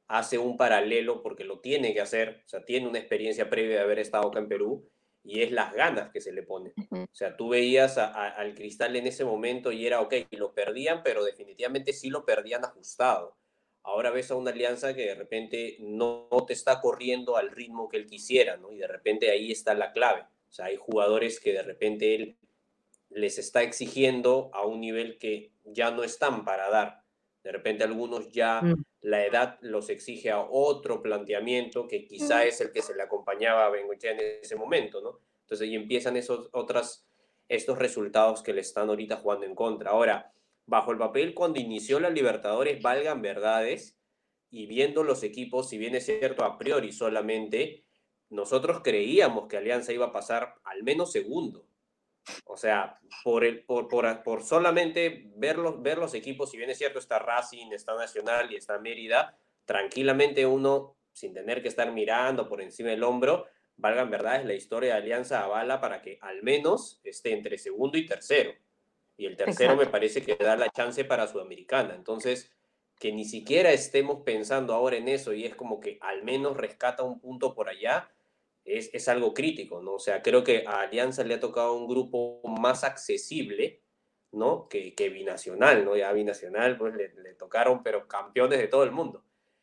[0.07, 3.83] hace un paralelo porque lo tiene que hacer, o sea, tiene una experiencia previa de
[3.83, 4.89] haber estado acá en Perú
[5.25, 6.73] y es las ganas que se le pone.
[6.91, 11.25] O sea, tú veías al cristal en ese momento y era, ok, lo perdían, pero
[11.25, 13.37] definitivamente sí lo perdían ajustado.
[13.83, 17.97] Ahora ves a una alianza que de repente no, te está corriendo al ritmo que
[17.97, 18.71] él quisiera, ¿no?
[18.71, 20.27] Y de repente ahí está la clave.
[20.55, 22.39] O sea, hay jugadores que de repente él
[23.11, 27.03] les está exigiendo a un nivel que ya no están para dar.
[27.43, 28.85] De repente algunos ya mm.
[29.01, 32.47] la edad los exige a otro planteamiento que quizá mm.
[32.47, 35.19] es el que se le acompañaba a Bengochea en ese momento, ¿no?
[35.41, 37.05] Entonces ahí empiezan esos otras,
[37.49, 39.91] estos resultados que le están ahorita jugando en contra.
[39.91, 40.33] Ahora,
[40.67, 43.99] bajo el papel cuando inició la Libertadores, valgan verdades,
[44.55, 47.84] y viendo los equipos, si bien es cierto a priori solamente,
[48.35, 51.67] nosotros creíamos que Alianza iba a pasar al menos segundo.
[52.47, 56.71] O sea, por, el, por, por, por solamente ver los, ver los equipos, si bien
[56.71, 61.93] es cierto, está Racing, está Nacional y está Mérida, tranquilamente uno, sin tener que estar
[61.93, 66.43] mirando por encima del hombro, valgan verdades, la historia de Alianza avala para que al
[66.43, 68.53] menos esté entre segundo y tercero.
[69.17, 71.95] Y el tercero me parece que da la chance para Sudamericana.
[71.95, 72.51] Entonces,
[72.99, 77.03] que ni siquiera estemos pensando ahora en eso y es como que al menos rescata
[77.03, 78.11] un punto por allá,
[78.65, 79.95] es, algo crítico, ¿no?
[79.95, 83.83] O sea, creo que a Alianza le ha tocado un grupo más accesible,
[84.33, 84.69] ¿no?
[84.69, 85.97] Que, que binacional, ¿no?
[85.97, 89.23] Ya binacional, pues le, tocaron, pero campeones de todo el mundo.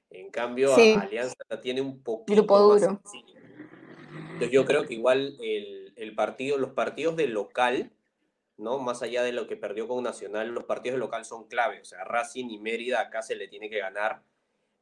[0.10, 3.02] En cambio, a Alianza tiene un poquito grupo duro.
[4.34, 7.92] Entonces, yo creo que igual el, el, partido, los partidos de local,
[8.58, 8.78] ¿no?
[8.80, 11.82] Más allá de lo que perdió con Nacional, los partidos de local son clave.
[11.82, 14.22] O sea, Racing y Mérida acá se le tiene que ganar.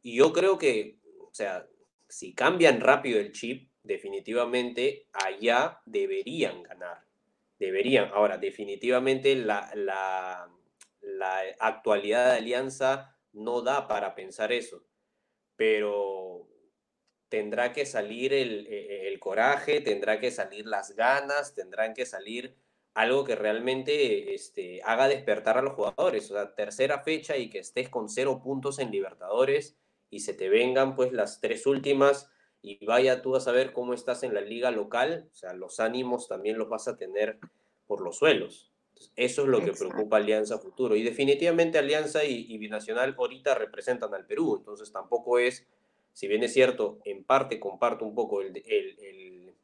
[0.02, 1.68] Y yo creo que, o sea,
[2.08, 7.04] si cambian rápido el chip, definitivamente allá deberían ganar.
[7.58, 8.12] Deberían.
[8.14, 10.48] Ahora, definitivamente la, la,
[11.60, 14.86] actualidad de Alianza no da para pensar eso,
[15.56, 16.48] pero
[17.30, 22.56] tendrá que salir el, e, el, coraje, tendrá que salir las ganas, tendrán que salir
[22.94, 26.30] algo que realmente este, haga despertar a los jugadores.
[26.30, 29.76] O sea, tercera fecha y que estés con cero puntos en Libertadores
[30.12, 32.30] y se te vengan pues las tres últimas
[32.62, 36.28] y vaya tú a saber cómo estás en la liga local, o sea, los ánimos
[36.28, 37.40] también los vas a tener
[37.88, 38.72] por los suelos.
[39.16, 40.96] eso es lo que preocupa Alianza Futuro.
[40.96, 45.66] Y definitivamente Alianza y, Binacional ahorita representan al Perú, entonces tampoco es,
[46.14, 49.56] si bien es cierto, en parte comparto un poco el, el,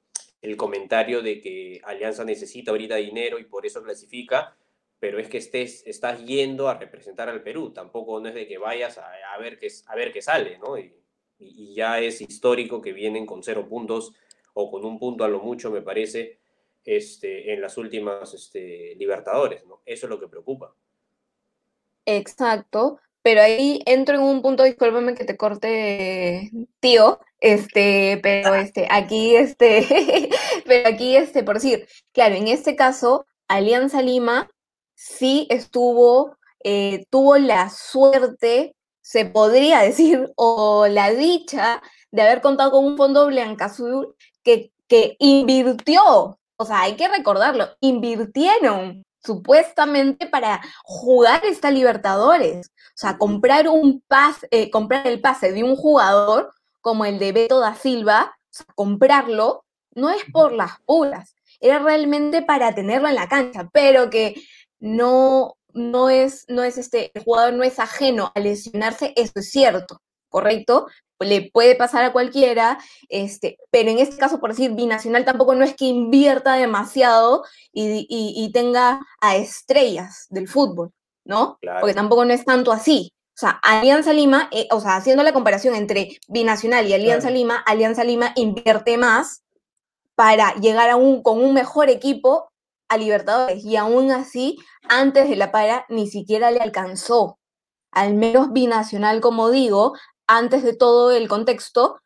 [0.41, 4.55] el comentario de que Alianza necesita ahorita dinero y por eso clasifica,
[4.99, 8.58] pero es que estés, estás yendo a representar al Perú, tampoco no es de que
[8.58, 10.77] vayas a, a ver, qué, a ver qué sale, ¿no?
[10.77, 10.93] Y,
[11.39, 14.13] y, ya es histórico que vienen con cero puntos
[14.54, 16.39] o con un punto a lo mucho, me parece,
[16.86, 19.82] este, en las últimas este, Libertadores, ¿no?
[19.86, 20.74] Eso es lo que preocupa.
[22.06, 28.88] Exacto, pero ahí entro en un punto, discúlpame que te corte, tío, este, pero este,
[28.89, 30.30] aquí, este,
[30.65, 34.50] pero aquí, este, por decir, claro, en este caso, Alianza Lima
[34.93, 42.72] sí estuvo, eh, tuvo la suerte se podría decir, o la dicha de haber contado
[42.72, 50.62] con un fondo blanca-azul que, que invirtió, o sea, hay que recordarlo, invirtieron supuestamente para
[50.84, 56.52] jugar esta Libertadores, o sea, comprar un pase, eh, comprar el pase de un jugador
[56.82, 61.80] como el de Beto da Silva, o sea, comprarlo, no es por las puras, era
[61.80, 64.36] realmente para tenerlo en la cancha, pero que
[64.80, 69.51] no, no es, no es este, el jugador no es ajeno a lesionarse, eso es
[69.51, 70.88] cierto, ¿correcto?
[71.19, 75.63] Le puede pasar a cualquiera, este, pero en este caso, por decir, Binacional tampoco no
[75.63, 80.91] es que invierta demasiado y, tenga a estrellas del fútbol,
[81.25, 81.59] ¿no?
[81.79, 83.11] Porque tampoco no es tanto así.
[83.35, 87.57] O sea, Alianza Lima, eh, o sea, haciendo la comparación entre Binacional y Alianza Lima,
[87.65, 89.43] Alianza Lima invierte más
[90.15, 92.49] para llegar a un, con un mejor equipo
[92.89, 97.39] a Libertadores y aún así, antes de la para, ni siquiera le alcanzó.
[97.91, 99.93] Al menos binacional, como digo,
[100.28, 102.00] antes de todo el contexto,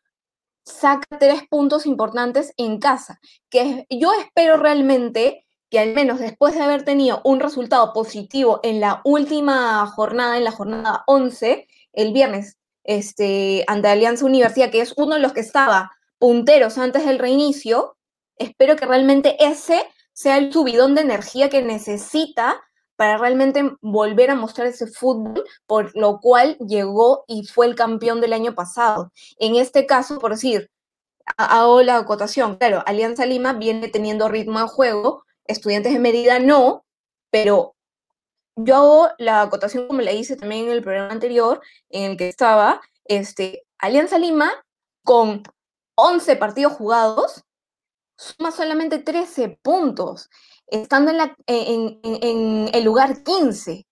[0.63, 6.61] saca tres puntos importantes en casa, que yo espero realmente que al menos después de
[6.61, 12.57] haber tenido un resultado positivo en la última jornada, en la jornada 11, el viernes,
[12.83, 17.97] este, ante Alianza Universidad, que es uno de los que estaba punteros antes del reinicio,
[18.35, 19.83] espero que realmente ese
[20.19, 22.61] sea el subidón de energía que necesita
[22.97, 28.19] para realmente volver a mostrar ese fútbol, por lo cual llegó y fue el campeón
[28.19, 29.13] del año pasado.
[29.37, 30.69] En este caso, por decir,
[31.37, 36.83] hago la acotación, claro, Alianza Lima viene teniendo ritmo de juego, Estudiantes de Medida no,
[37.31, 37.77] pero
[38.57, 42.27] yo hago la acotación como le hice también en el programa anterior, en el que
[42.27, 44.51] estaba, este, Alianza Lima
[45.05, 45.43] con
[45.95, 47.45] 11 partidos jugados,
[48.19, 50.29] suma solamente 13 puntos,
[50.67, 53.87] estando en, la, en, el lugar 15.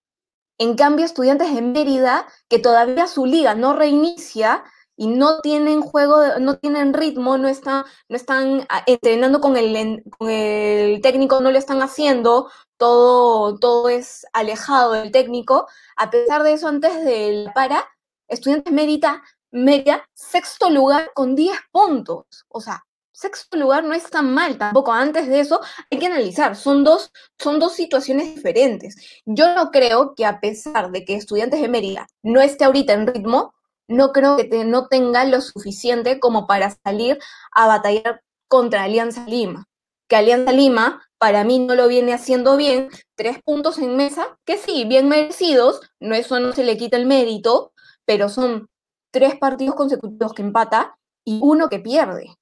[0.59, 4.65] En cambio, estudiantes de Mérida, que todavía su liga no reinicia
[4.97, 10.03] y no tienen juego, no tienen ritmo, no están, no están ah, entrenando con el,
[10.17, 15.67] con el técnico, no lo están haciendo, todo, todo es alejado del técnico.
[15.95, 17.87] A pesar de eso, antes del para,
[18.27, 22.45] Estudiantes Mérida, Mérida, sexto lugar con 10 puntos.
[22.49, 22.86] O sea,
[23.17, 24.93] sexto lugar no es tan mal tampoco.
[24.93, 28.95] Antes de eso hay que analizar, son dos, son dos situaciones diferentes.
[29.25, 33.07] Yo no creo que a pesar de que Estudiantes de Mérida no esté ahorita en
[33.07, 33.55] ritmo,
[33.87, 37.17] no creo que no tenga lo suficiente como para salir
[37.51, 39.65] a batallar contra Alianza Lima.
[40.07, 44.57] Que Alianza Lima para mí no lo viene haciendo bien, tres puntos en mesa, que
[44.57, 47.73] sí, bien merecidos, no eso no se le quita el mérito,
[48.05, 48.69] pero son
[49.09, 52.37] tres partidos consecutivos que empata y uno que pierde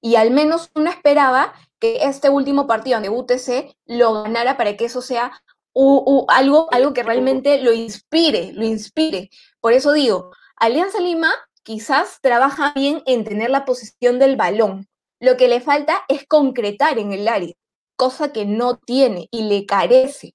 [0.00, 4.86] y al menos uno esperaba que este último partido de UTC lo ganara para que
[4.86, 5.32] eso sea
[6.28, 9.30] algo, algo que realmente lo inspire, lo inspire.
[9.60, 11.32] Por eso digo, Alianza Lima
[11.62, 14.88] quizás trabaja bien en tener la posesión del balón.
[15.20, 17.54] Lo que le falta es concretar en el área,
[17.96, 20.34] cosa que no tiene y le carece.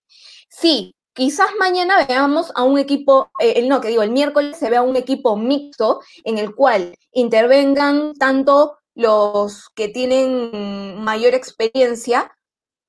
[0.49, 4.81] Sí, quizás mañana veamos a un equipo, eh, no, que digo, el miércoles se vea
[4.81, 12.35] un equipo mixto en el cual intervengan tanto los que tienen mayor experiencia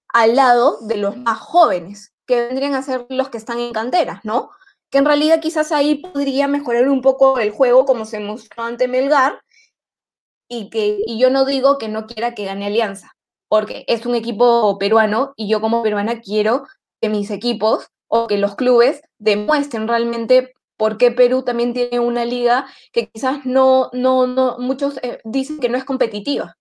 [0.09, 4.21] al lado de los más jóvenes, que vendrían a ser los que están en canteras,
[4.25, 4.51] ¿no?
[4.90, 8.88] Que en realidad quizás ahí podría mejorar un poco el juego como se mostró ante
[8.88, 9.40] Melgar,
[10.49, 13.17] y, que, y yo no digo que no quiera que gane Alianza,
[13.49, 16.67] porque es un equipo peruano y yo como peruana quiero
[17.01, 22.25] que mis equipos o que los clubes demuestren realmente por qué Perú también tiene una
[22.25, 26.57] liga que quizás no, no, no, muchos eh, dicen que no es competitiva,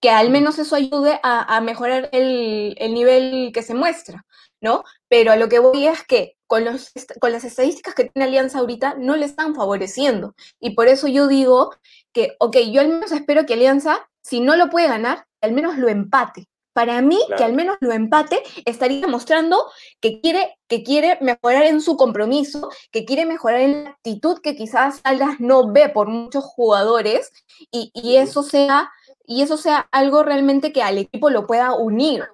[0.00, 4.24] que al menos eso ayude a, mejorar el, nivel que se muestra,
[4.60, 4.84] ¿no?
[5.08, 8.58] Pero a lo que voy es que con, los, con las estadísticas que tiene Alianza
[8.58, 10.34] ahorita no le están favoreciendo.
[10.60, 11.74] Y por eso yo digo
[12.12, 15.76] que, ok, yo al menos espero que Alianza, si no lo puede ganar, al menos
[15.78, 16.48] lo empate.
[16.76, 19.64] Para mí, que al menos lo empate, estaría mostrando
[19.98, 24.54] que quiere, que quiere mejorar en su compromiso, que quiere mejorar en la actitud que
[24.54, 27.32] quizás Aldas no ve por muchos jugadores
[27.70, 28.90] y, y, eso sea,
[29.24, 32.28] y eso sea algo realmente que al equipo lo pueda unir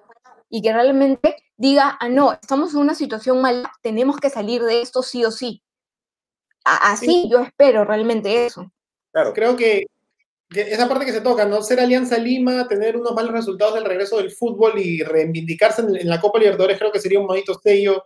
[0.49, 4.81] y que realmente diga, ah, no, estamos en una situación mala, tenemos que salir de
[4.81, 5.63] esto sí o sí.
[6.65, 8.69] así yo espero realmente eso.
[9.13, 9.85] Claro, creo que,
[10.55, 11.61] esa parte que se toca, ¿no?
[11.61, 16.19] Ser Alianza Lima, tener unos malos resultados del regreso del fútbol y reivindicarse en, la
[16.19, 18.05] Copa Libertadores, creo que sería un bonito sello,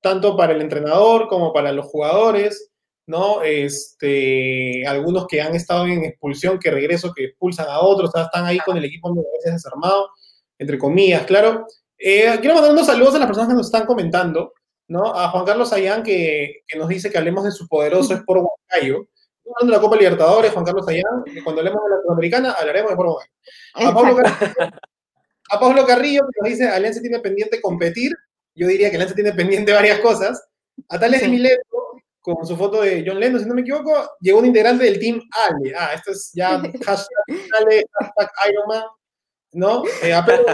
[0.00, 2.70] tanto para el entrenador como para los jugadores,
[3.06, 3.42] ¿no?
[3.42, 8.58] Este, algunos que han estado en expulsión, que regreso, que expulsan a otros, están ahí
[8.58, 10.10] con el equipo a veces desarmado,
[10.58, 11.66] entre comillas, claro.
[11.98, 14.52] Eh, quiero mandar unos saludos a las personas que nos están comentando,
[14.88, 15.14] ¿no?
[15.14, 19.08] A Juan Carlos Ayán, que, que nos dice que hablemos de su poderoso Sport Huancayo.
[19.54, 22.96] Hablando de la Copa Libertadores, Juan Carlos Ayán, cuando hablemos de la Sudamericana, hablaremos de
[22.96, 23.30] Huancayo.
[23.74, 24.70] A Pablo, Carrillo,
[25.50, 28.12] a Pablo Carrillo, que nos dice, Alianza tiene pendiente competir.
[28.54, 30.42] Yo diría que Alianza tiene pendiente varias cosas.
[30.88, 31.28] A Tales sí.
[31.28, 31.62] Mileto,
[32.20, 35.20] con su foto de John Lennon, si no me equivoco, llegó un integrante del Team
[35.32, 35.74] Ale.
[35.76, 37.08] Ah, esto es ya hashtag
[37.58, 38.84] Ale, hashtag Ironman,
[39.52, 39.82] ¿no?
[40.02, 40.46] Eh, a Pedro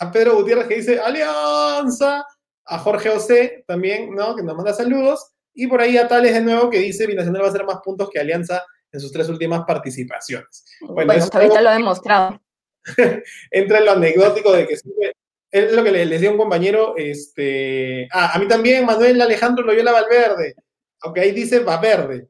[0.00, 2.24] a Pedro Gutiérrez que dice Alianza,
[2.64, 4.36] a Jorge José también, ¿no?
[4.36, 7.46] Que nos manda saludos, y por ahí a Tales de nuevo que dice Binacional va
[7.46, 10.64] a hacer más puntos que Alianza en sus tres últimas participaciones.
[10.82, 12.40] Bueno, bueno ahorita lo ha demostrado.
[13.50, 15.14] Entra en lo anecdótico de que siempre,
[15.50, 19.90] es lo que le, decía un compañero, este, ah, a mí también Manuel Alejandro Loyola
[19.90, 20.54] Valverde,
[21.00, 22.28] aunque ahí dice Valverde,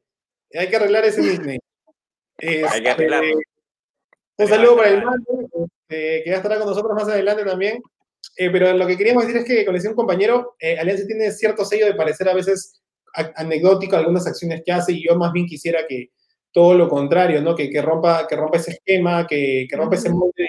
[0.55, 1.61] hay que arreglar ese nickname.
[2.38, 3.41] Este, hay que arreglarlo.
[4.38, 5.49] Un saludo para el Manuel,
[5.91, 7.83] eh, que ya estará con nosotros más adelante también.
[8.38, 11.31] Eh, pero lo que queríamos decir es que, como decía un compañero, eh, Alianza tiene
[11.31, 12.81] cierto sello de parecer a veces
[13.37, 16.11] anecdótico algunas acciones que hace y yo más bien quisiera que
[16.53, 17.55] todo lo contrario, ¿no?
[17.55, 20.49] Que, que rompa, que rompa ese esquema, que, que rompa ese molde de,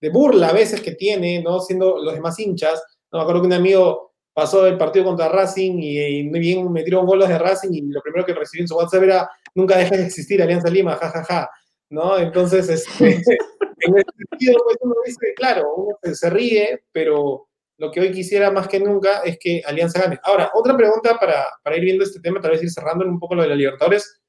[0.00, 1.60] de, burla a veces que tiene, ¿no?
[1.60, 2.82] Siendo los demás hinchas.
[3.12, 7.06] No me acuerdo que un amigo pasó el partido contra Racing y, y bien metieron
[7.06, 10.06] goles de Racing y lo primero que recibí en su WhatsApp era nunca dejes de
[10.06, 11.24] existir Alianza Lima, jajaja.
[11.24, 11.50] Ja, ja.
[11.90, 12.18] ¿No?
[12.18, 13.04] Entonces, este,
[13.80, 17.46] en ese sentido, pues uno dice, claro, uno se ríe, pero
[17.84, 20.18] lo que hoy quisiera más que nunca es que Alianza gane.
[20.22, 23.34] Ahora, otra pregunta para, para ir viendo este tema, tal vez ir cerrando un poco
[23.34, 24.20] lo de la Libertadores.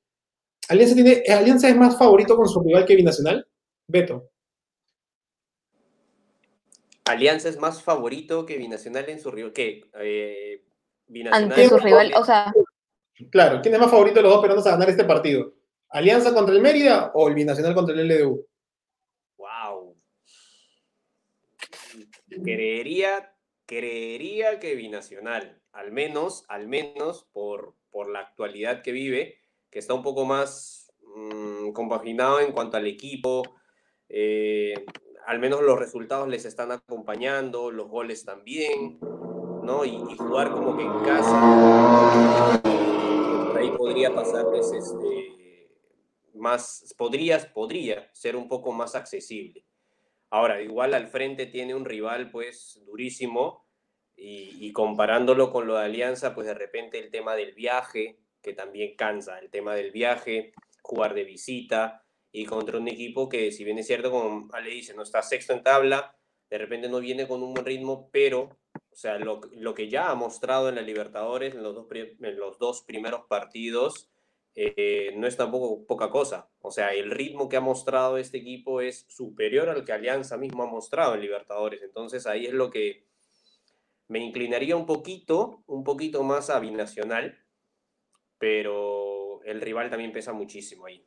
[0.67, 3.47] ¿Alianza, tiene, ¿Alianza es más favorito con su rival que Binacional?
[3.87, 4.29] Beto.
[7.05, 9.53] Alianza es más favorito que Binacional en su rival.
[9.53, 9.83] ¿Qué?
[10.01, 10.63] Eh,
[11.07, 12.51] Binacional Ante su rival, o sea.
[13.31, 15.53] Claro, ¿quién es más favorito de los dos esperando a ganar este partido?
[15.89, 18.45] ¿Alianza contra el Mérida o el Binacional contra el LDU?
[22.43, 23.35] Creería,
[23.65, 29.93] creería que binacional, al menos, al menos por, por la actualidad que vive, que está
[29.93, 33.43] un poco más mmm, compaginado en cuanto al equipo.
[34.10, 34.86] Eh,
[35.25, 38.99] al menos los resultados les están acompañando, los goles también,
[39.63, 39.84] ¿no?
[39.84, 42.62] Y, jugar como que en casa,
[43.47, 45.71] por ahí podría pasarles este,
[46.36, 49.64] más, podrías, podría ser un poco más accesible.
[50.36, 53.65] Ahora, igual al frente tiene un rival pues durísimo
[54.17, 58.98] y, comparándolo con lo de Alianza, pues de repente el tema del viaje, que también
[58.98, 63.78] cansa, el tema del viaje, jugar de visita y contra un equipo que si bien
[63.78, 66.17] es cierto, como Ale dice, no está sexto en tabla,
[66.50, 68.60] de repente no viene con un buen ritmo, pero,
[68.91, 72.38] o sea, lo, lo que ya ha mostrado en la Libertadores en los dos, en
[72.38, 74.12] los dos primeros partidos,
[74.55, 76.49] eh, no es tampoco poca cosa.
[76.61, 80.63] O sea, el ritmo que ha mostrado este equipo es superior al que Alianza mismo
[80.63, 81.81] ha mostrado en Libertadores.
[81.83, 83.05] Entonces ahí es lo que
[84.07, 87.37] me inclinaría un poquito, un poquito más a binacional,
[88.37, 91.06] pero el rival también pesa muchísimo ahí.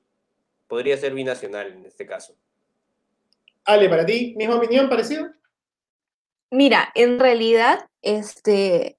[0.67, 2.37] Podría ser binacional en este caso.
[3.65, 5.31] Ale, para ti, misma opinión, parecido.
[6.51, 8.99] Mira, en realidad, este,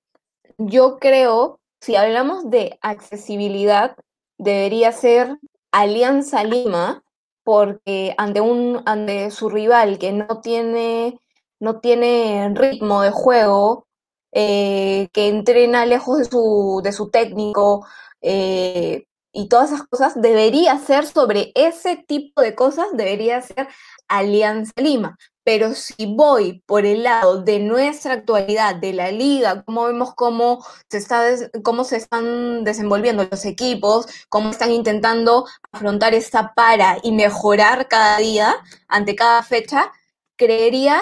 [0.57, 3.95] yo creo, si hablamos de accesibilidad,
[4.39, 5.37] debería ser
[5.71, 7.03] Alianza Lima,
[7.43, 11.19] porque ante, un, ante su rival que no tiene,
[11.59, 13.85] no tiene ritmo de juego,
[14.31, 17.85] eh, que entrena lejos de su, de su técnico
[18.21, 23.67] eh, y todas esas cosas, debería ser sobre ese tipo de cosas, debería ser
[24.07, 25.17] Alianza Lima.
[25.43, 30.63] Pero si voy por el lado de nuestra actualidad, de la liga, cómo vemos cómo
[30.89, 31.23] se, está,
[31.63, 38.17] cómo se están desenvolviendo los equipos, cómo están intentando afrontar esta para y mejorar cada
[38.17, 38.55] día
[38.87, 39.91] ante cada fecha,
[40.35, 41.01] creería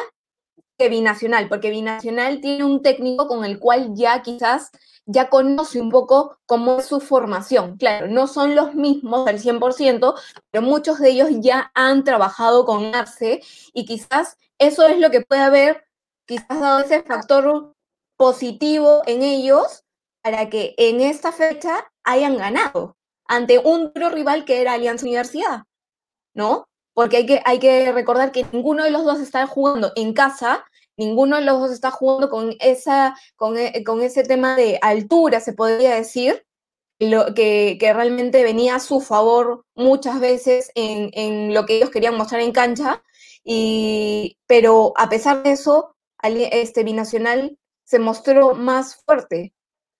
[0.77, 4.71] que Binacional, porque Binacional tiene un técnico con el cual ya quizás
[5.07, 7.77] ya conoce un poco cómo es su formación.
[7.77, 10.13] Claro, no son los mismos al 100%,
[10.51, 13.41] pero muchos de ellos ya han trabajado con Arce
[13.73, 15.85] y quizás eso es lo que puede haber,
[16.25, 17.73] quizás dado ese factor
[18.17, 19.85] positivo en ellos
[20.21, 22.97] para que en esta fecha hayan ganado
[23.27, 25.63] ante un duro rival que era Alianza Universidad,
[26.33, 26.67] ¿no?
[26.93, 30.65] Porque hay que, hay que recordar que ninguno de los dos está jugando en casa,
[30.97, 35.39] ninguno de los dos está jugando con, esa, con, e, con ese tema de altura,
[35.39, 36.45] se podría decir,
[36.99, 42.17] lo, que, realmente venía a su favor muchas veces en, en, lo que ellos querían
[42.17, 43.03] mostrar en cancha,
[43.43, 49.53] y, pero a pesar de eso, este binacional se mostró más fuerte.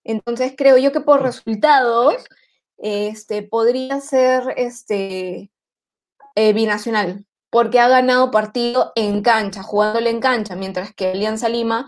[0.04, 2.16] Entonces creo yo que por resultados
[2.78, 5.52] este, podría ser este,
[6.36, 11.88] eh, binacional, porque ha ganado partido en cancha, jugándole en cancha, mientras que Alianza Lima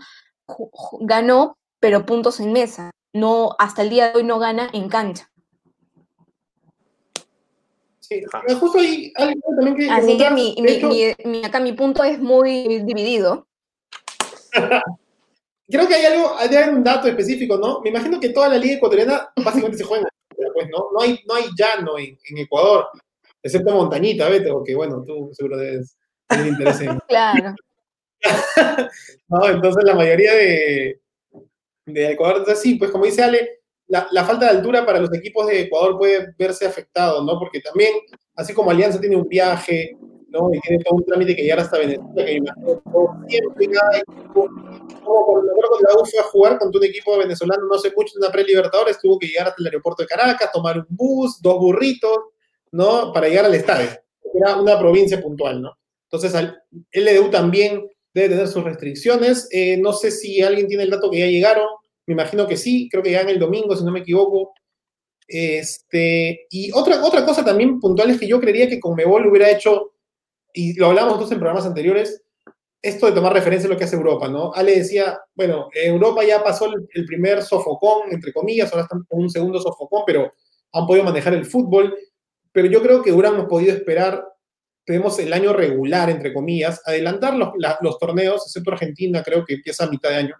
[1.00, 2.90] ganó, pero puntos en mesa.
[3.12, 5.30] No, hasta el día de hoy no gana en cancha.
[8.00, 8.22] Sí,
[8.58, 10.56] justo ahí, también que Así que mi,
[11.24, 13.46] mi, acá mi punto es muy dividido.
[15.70, 17.80] Creo que hay algo, hay un dato específico, ¿no?
[17.80, 20.08] Me imagino que toda la liga ecuatoriana básicamente se juega
[20.60, 20.88] pues, ¿no?
[20.92, 22.88] No hay, no hay llano en, Ecuador,
[23.42, 25.96] excepto montañita, vete, porque bueno, tú seguro debes
[26.28, 26.98] tener interés en...
[27.08, 27.54] claro.
[29.28, 31.00] no, entonces la mayoría de,
[31.86, 35.12] de Ecuador, entonces sí, pues como dice Ale, la, la, falta de altura para los
[35.14, 37.38] equipos de Ecuador puede verse afectado, ¿no?
[37.38, 37.92] Porque también,
[38.36, 39.96] así como Alianza tiene un viaje,
[40.30, 40.52] ¿no?
[40.52, 42.80] Y tiene todo un trámite que llegar hasta Venezuela, que imagino
[43.28, 44.48] siempre cada equipo,
[45.04, 47.92] como por lo menos la U fue a jugar contra un equipo venezolano no sé
[47.96, 51.40] mucho en una pre-Libertadores, tuvo que llegar hasta el aeropuerto de Caracas, tomar un bus,
[51.42, 52.16] dos burritos,
[52.72, 53.12] ¿no?
[53.12, 53.88] Para llegar al estadio.
[54.34, 55.76] Era una provincia puntual, ¿no?
[56.10, 59.48] Entonces, el LDU también debe tener sus restricciones.
[59.50, 61.66] Eh, no sé si alguien tiene el dato que ya llegaron.
[62.06, 64.52] Me imagino que sí, creo que ya en el domingo, si no me equivoco.
[65.28, 69.92] Este, y otra, otra cosa también puntual es que yo creería que Conmebol hubiera hecho
[70.52, 72.22] y lo hablamos nosotros en programas anteriores,
[72.82, 74.52] esto de tomar referencia a lo que hace Europa, ¿no?
[74.54, 79.30] Ale decía, bueno, Europa ya pasó el, primer sofocón, entre comillas, ahora están con un
[79.30, 80.32] segundo sofocón, pero
[80.72, 81.94] han podido manejar el fútbol,
[82.52, 84.24] pero yo creo que hubiéramos podido esperar,
[84.84, 89.84] tenemos el año regular, entre comillas, adelantar los, los torneos, excepto Argentina, creo que empieza
[89.84, 90.34] a mitad de año,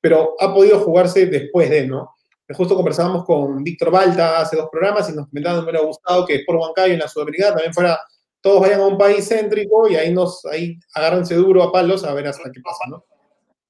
[0.00, 2.14] pero ha podido jugarse después de, ¿no?
[2.52, 6.42] Justo conversábamos con Víctor Balta hace dos programas y nos comentaban, me hubiera gustado que
[6.44, 7.98] por Huancayo en la Sudamérica también fuera
[8.40, 12.14] todos vayan a un país céntrico y ahí nos, ahí agárrense duro a palos a
[12.14, 13.04] ver hasta qué pasa, ¿no?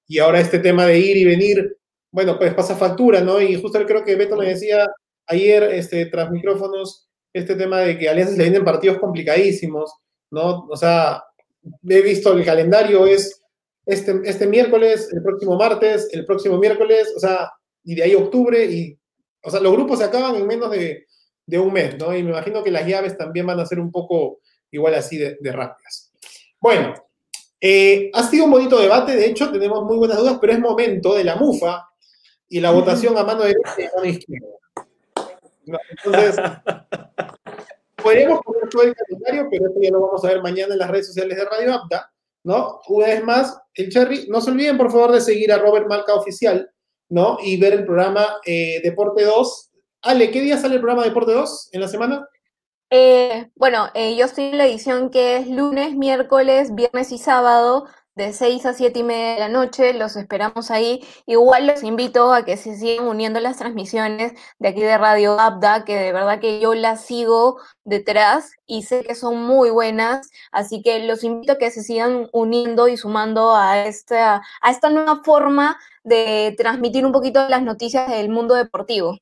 [0.07, 1.77] Y ahora este tema de ir y venir,
[2.11, 3.41] bueno, pues pasa factura, ¿no?
[3.41, 4.87] Y justo creo que Beto me decía
[5.27, 9.93] ayer, este, tras micrófonos, este tema de que a Alianza le vienen partidos complicadísimos,
[10.31, 10.67] ¿no?
[10.69, 11.23] O sea,
[11.89, 13.43] he visto el calendario, es
[13.87, 17.51] este, este miércoles, el próximo martes, el próximo miércoles, o sea,
[17.85, 18.99] y de ahí octubre, y,
[19.43, 21.07] o sea, los grupos se acaban en menos de,
[21.47, 22.17] de un mes, ¿no?
[22.17, 25.37] Y me imagino que las llaves también van a ser un poco igual así de,
[25.53, 26.13] rápidas.
[26.61, 26.95] Bueno,
[27.61, 31.15] eh, ha sido un bonito debate, de hecho tenemos muy buenas dudas, pero es momento
[31.15, 31.89] de la mufa
[32.49, 34.47] y la votación a mano derecha y a mano izquierda.
[35.67, 36.37] Entonces,
[38.03, 40.91] podríamos poner todo el calendario, pero esto ya lo vamos a ver mañana en las
[40.91, 42.11] redes sociales de Radio Apta,
[42.45, 42.81] ¿no?
[42.89, 46.15] Una vez más, el Cherry, no se olviden por favor de seguir a Robert Malca
[46.15, 46.71] Oficial,
[47.09, 47.39] ¿no?
[47.43, 49.71] Y ver el programa eh, Deporte 2.
[50.03, 52.27] Ale, ¿qué día sale el programa Deporte 2 en la semana?
[52.93, 57.87] Eh, bueno, eh, yo estoy en la edición que es lunes, miércoles, viernes y sábado,
[58.15, 59.93] de 6 a 7 y media de la noche.
[59.95, 61.05] Los esperamos ahí.
[61.27, 65.85] Igual los invito a que se sigan uniendo las transmisiones de aquí de Radio Abda,
[65.85, 70.31] que de verdad que yo las sigo detrás y sé que son muy buenas.
[70.53, 74.91] Así que los invito a que se sigan uniendo y sumando a esta, a esta
[74.91, 79.19] nueva forma de transmitir un poquito las noticias del mundo deportivo.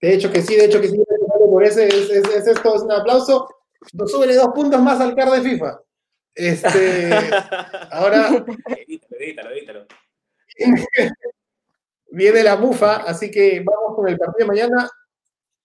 [0.00, 1.02] De hecho que sí, de hecho que sí,
[1.50, 3.48] por ese es, esto, es un aplauso.
[4.06, 5.80] Sube dos puntos más al CAR de FIFA.
[6.36, 7.10] Este,
[7.90, 8.44] ahora.
[9.18, 9.86] Edítalo, edítalo,
[12.10, 14.88] Viene la mufa, así que vamos con el partido de mañana.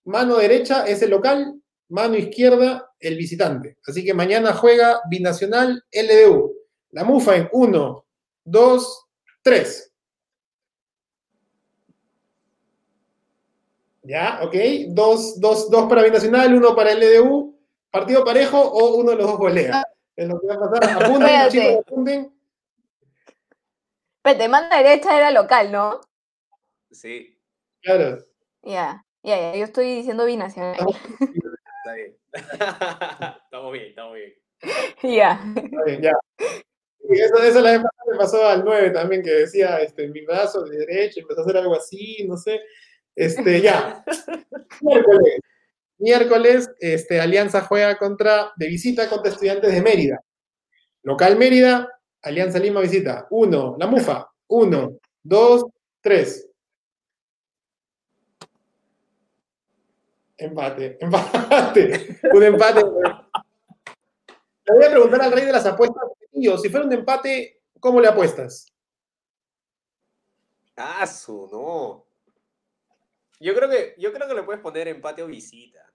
[0.05, 3.78] Mano derecha es el local, mano izquierda el visitante.
[3.86, 6.53] Así que mañana juega Binacional LDU.
[6.91, 8.05] La mufa en 1,
[8.45, 9.07] 2,
[9.43, 9.93] 3.
[14.03, 14.39] ¿Ya?
[14.43, 14.55] ¿Ok?
[14.89, 17.55] Dos, dos, dos para Binacional, uno para el LDU.
[17.91, 19.84] ¿Partido parejo o uno de los dos golea?
[20.16, 21.03] Es lo que va a pasar.
[21.03, 22.34] Apunten, chicos, apunten.
[24.24, 26.01] Pero manda derecha era local, ¿no?
[26.91, 27.38] Sí.
[27.82, 28.20] Claro.
[28.62, 29.55] Ya, ya, ya.
[29.55, 30.76] Yo estoy diciendo binacional.
[31.84, 32.18] Está bien.
[33.43, 34.34] estamos bien, estamos bien.
[35.01, 35.41] Ya.
[35.55, 36.12] Está bien, ya.
[37.09, 40.78] eso, eso la vez me pasó al 9 también, que decía, este, mi brazo de
[40.78, 42.62] derecha, empezó a hacer algo así, no sé.
[43.16, 44.03] Este, ya.
[44.82, 45.39] miércoles.
[46.02, 50.20] Miércoles, este, Alianza juega contra, de visita contra Estudiantes de Mérida.
[51.04, 51.88] Local Mérida,
[52.24, 53.28] Alianza Lima visita.
[53.30, 54.28] Uno, la Mufa.
[54.47, 55.66] Uno, dos,
[56.02, 56.49] tres.
[60.38, 62.20] Empate, empate.
[62.34, 62.82] Un empate.
[64.66, 68.08] Le voy a preguntar al rey de las apuestas, si fuera un empate, ¿cómo le
[68.08, 68.66] apuestas?
[71.06, 72.08] Su, no.
[73.39, 75.91] Yo creo que, yo creo que le puedes poner empate o visita.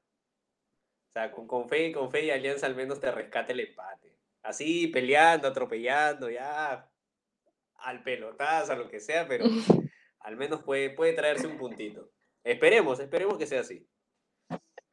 [1.17, 4.15] O sea, con, con, fe, con fe y alianza al menos te rescate el empate.
[4.43, 6.87] Así, peleando, atropellando, ya
[7.77, 9.47] al pelotazo, a lo que sea, pero
[10.21, 12.11] al menos puede, puede traerse un puntito.
[12.45, 13.89] Esperemos, esperemos que sea así.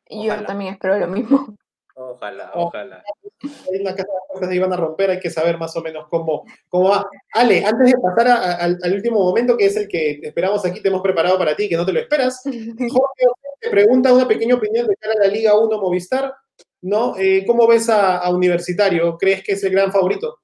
[0.09, 1.57] Yo también espero lo mismo.
[1.93, 3.03] Ojalá, ojalá.
[3.43, 6.45] Hay una casa de se iban a romper, hay que saber más o menos cómo,
[6.69, 7.07] cómo va.
[7.33, 11.01] Ale, antes de pasar al último momento, que es el que esperamos aquí, te hemos
[11.01, 12.41] preparado para ti, que no te lo esperas.
[12.45, 13.25] Jorge
[13.59, 16.33] te pregunta una pequeña opinión de cara a la Liga 1 Movistar,
[16.81, 17.15] ¿no?
[17.17, 19.17] Eh, ¿Cómo ves a, a Universitario?
[19.17, 20.39] ¿Crees que es el gran favorito?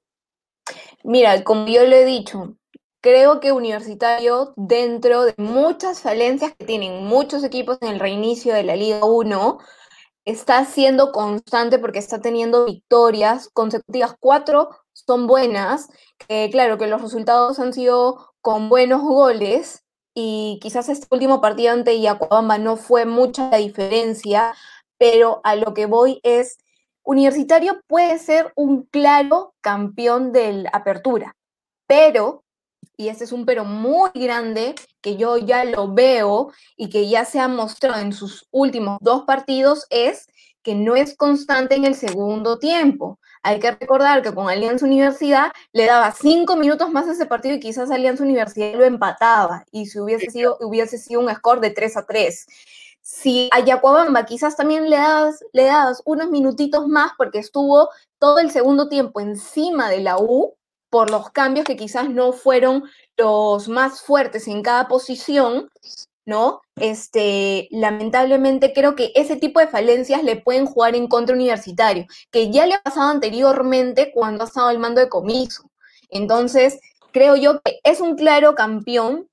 [1.03, 2.55] Mira, como yo lo he dicho,
[3.01, 8.63] creo que Universitario, dentro de muchas falencias que tienen muchos equipos en el reinicio de
[8.63, 9.59] la Liga 1,
[10.29, 14.15] está siendo constante porque está teniendo victorias consecutivas.
[14.19, 15.89] Cuatro son buenas,
[16.51, 21.99] claro que los resultados han sido con buenos goles y quizás este último partido ante
[21.99, 24.53] Yacuabamba no fue mucha la diferencia,
[24.97, 26.57] pero a lo que voy es,
[27.03, 31.35] Universitario puede ser un claro campeón de la apertura,
[31.87, 32.43] pero
[32.99, 37.23] y este es un pero muy grande que yo ya lo veo y que ya
[37.23, 40.27] se ha mostrado en sus últimos dos partidos, es
[40.63, 43.17] que no es constante en el segundo tiempo.
[43.41, 47.55] Hay que recordar que con Alianza Universidad le daba cinco minutos más a ese partido
[47.55, 51.69] y quizás Alianza Universidad lo empataba y si hubiese sido, hubiese sido un score de
[51.69, 52.47] 3 a 3.
[53.01, 57.87] Si a Yacuabamba quizás también le das, le das unos minutitos más porque estuvo
[58.17, 60.58] todo el segundo tiempo encima de la U,
[60.89, 62.83] por los cambios que quizás no fueron
[63.17, 65.69] los más fuertes en cada posición,
[66.25, 66.61] ¿no?
[66.75, 72.51] Este, lamentablemente creo que ese tipo de falencias le pueden jugar en contra universitario, que
[72.51, 75.69] ya le ha pasado anteriormente cuando ha estado al mando de comiso.
[76.09, 76.79] Entonces,
[77.11, 79.27] creo yo que es un claro campeón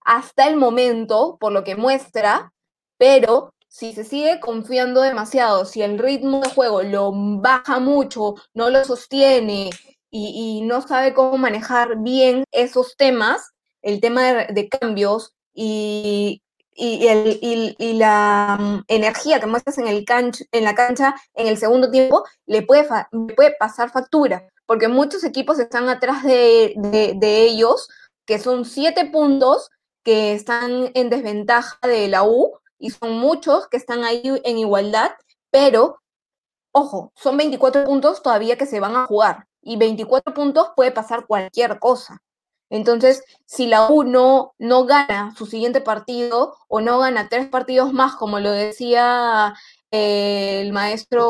[0.00, 2.52] hasta el momento, por lo que muestra,
[2.96, 8.70] pero si se sigue confiando demasiado, si el ritmo de juego lo baja mucho, no
[8.70, 9.70] lo sostiene,
[10.10, 13.52] y, no sabe cómo manejar bien esos temas,
[13.82, 16.42] el tema de, cambios y,
[16.72, 17.38] el,
[17.78, 20.04] y, la mm, energía que muestras en, el
[20.52, 22.86] en la cancha en el segundo tiempo, le puede,
[23.36, 27.88] puede pasar factura, porque muchos equipos están atrás de, de, ellos,
[28.26, 29.70] que son siete puntos
[30.04, 35.10] que están en desventaja de la U, y son muchos que están ahí en igualdad,
[35.50, 36.00] pero,
[36.72, 41.26] ojo, son 24 puntos todavía que se van a jugar y 24 puntos puede pasar
[41.26, 42.22] cualquier cosa.
[42.70, 44.54] Entonces, si la U no,
[44.84, 49.54] gana su siguiente partido o no gana tres partidos más, como lo decía
[49.90, 51.26] eh, el maestro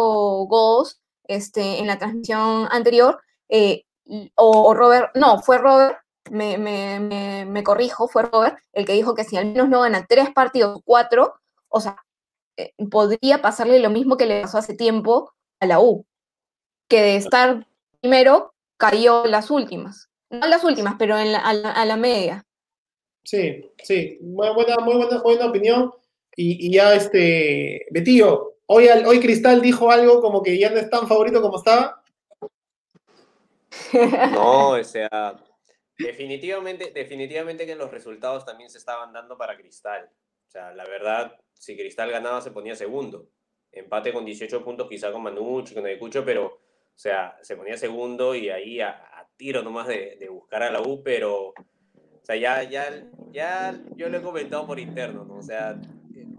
[0.46, 3.84] Goss este, en la transmisión anterior, eh,
[4.34, 5.98] o, Robert, no, fue Robert,
[6.30, 10.80] me, corrijo, fue Robert el que dijo que si al menos no gana tres partidos,
[10.84, 11.34] cuatro,
[11.68, 11.96] o sea,
[12.56, 16.06] eh, podría pasarle lo mismo que le pasó hace tiempo a la U,
[16.88, 17.67] que de estar
[18.00, 20.08] primero cayó las últimas.
[20.30, 22.44] No las últimas, pero en la, a, la, media.
[23.24, 25.92] Sí, sí, muy buena, muy buena, buena opinión.
[26.36, 31.08] Y, ya este, Betío, hoy, hoy Cristal dijo algo como que ya no es tan
[31.08, 32.02] favorito como estaba.
[34.32, 35.36] No, o sea,
[35.96, 40.10] definitivamente, definitivamente que los resultados también se estaban dando para Cristal.
[40.46, 43.28] O sea, la verdad, si Cristal ganaba se ponía segundo.
[43.72, 46.60] Empate con 18 puntos quizá con Manucci, con Ayacucho, pero
[46.98, 50.80] o sea, se ponía segundo y ahí a, tiro nomás de, de, buscar a la
[50.80, 55.36] U, pero, o sea, ya, ya, ya yo lo he comentado por interno, ¿no?
[55.36, 55.80] O sea,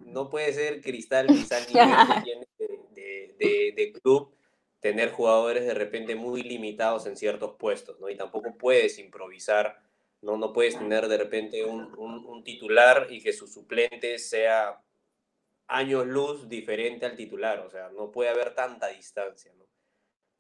[0.04, 4.36] no puede ser Cristal quizás de, de, de, club
[4.82, 8.10] tener jugadores de repente muy limitados en ciertos puestos, ¿no?
[8.10, 9.80] Y tampoco puedes improvisar,
[10.22, 10.36] ¿no?
[10.36, 14.82] No puedes tener de repente un, un, un titular y que su suplente sea
[15.68, 19.69] años luz diferente al titular, o sea, no puede haber tanta distancia, ¿no?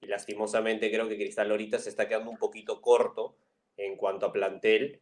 [0.01, 3.35] Y lastimosamente creo que Cristal ahorita se está quedando un poquito corto
[3.77, 5.01] en cuanto a plantel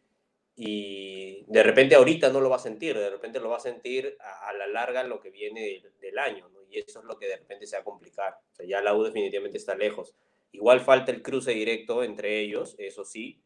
[0.55, 4.17] y de repente ahorita no lo va a sentir, de repente lo va a sentir
[4.19, 6.61] a, la larga lo que viene del, año, ¿no?
[6.67, 8.39] y eso es lo que de repente se va a complicar.
[8.51, 10.15] O sea, ya la U definitivamente está lejos.
[10.51, 13.43] Igual falta el cruce directo entre ellos, eso sí,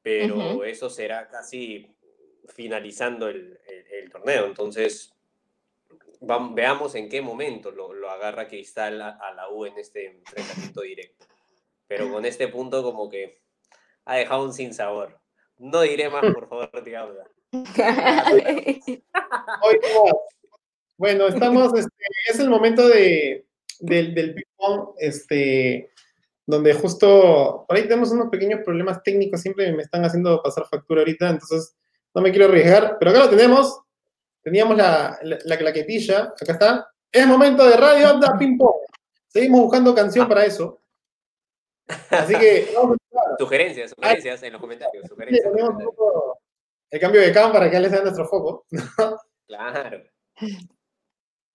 [0.00, 1.94] pero eso será casi
[2.46, 3.58] finalizando el,
[4.10, 4.46] torneo.
[4.46, 5.12] Entonces,
[6.20, 11.26] veamos en qué momento lo, agarra Cristal a, a, la U en este enfrentamiento directo.
[11.86, 13.40] Pero con este punto como que
[14.04, 15.20] ha dejado un sinsabor.
[15.58, 17.14] No diré más, por favor, Tiago.
[20.96, 21.92] bueno, estamos, este,
[22.28, 23.46] es el momento de,
[23.80, 25.90] del, del ping-pong, este,
[26.46, 31.00] donde justo, por ahí tenemos unos pequeños problemas técnicos, siempre me están haciendo pasar factura
[31.00, 31.74] ahorita, entonces
[32.14, 33.80] no me quiero arriesgar, pero acá lo tenemos,
[34.48, 38.76] teníamos la, la, la claquetilla, acá está, es momento de Radio Onda Ping Pong,
[39.28, 40.80] seguimos buscando canción para eso,
[42.10, 42.68] así que
[43.38, 45.06] Sugerencias, sugerencias en los comentarios.
[45.08, 45.52] Sugerencias
[46.90, 48.66] el cambio de cámara para que Ale sea nuestro foco.
[49.46, 50.02] claro.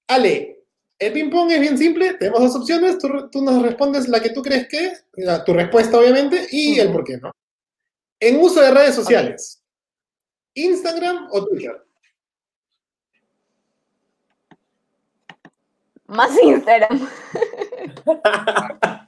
[0.08, 0.66] Ale,
[1.00, 2.14] el ping-pong es bien simple.
[2.16, 2.98] Tenemos dos opciones.
[3.00, 5.06] Tú, nos respondes la que tú crees que es,
[5.46, 7.32] tu respuesta, obviamente, y el por qué, ¿no?
[8.20, 9.64] En uso de redes sociales,
[10.54, 11.84] ¿Instagram o Twitter?
[16.08, 17.08] Más Instagram.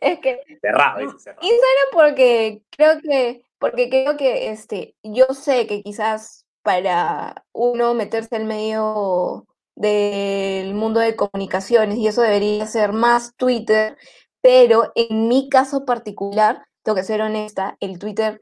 [0.00, 6.44] es que cerrado, Instagram porque creo que porque creo que este yo sé que quizás
[6.62, 13.96] para uno meterse en medio del mundo de comunicaciones y eso debería ser más Twitter,
[14.40, 18.40] pero en mi caso particular, tengo que ser honesta, el Twitter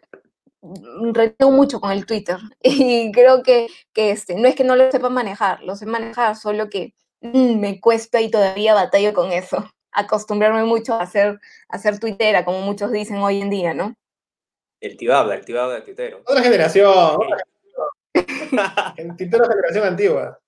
[0.62, 4.76] mm, retengo mucho con el Twitter y creo que, que este, no es que no
[4.76, 6.94] lo sepa manejar, lo sé manejar, solo que
[7.32, 12.60] me cuesta y todavía batallo con eso acostumbrarme mucho a hacer, a hacer tuitera, como
[12.60, 13.94] muchos dicen hoy en día, ¿no?
[14.80, 16.20] El tibabla, el tibabla del tuitero.
[16.26, 17.18] Otra generación.
[18.96, 20.38] el tuitero generación antigua.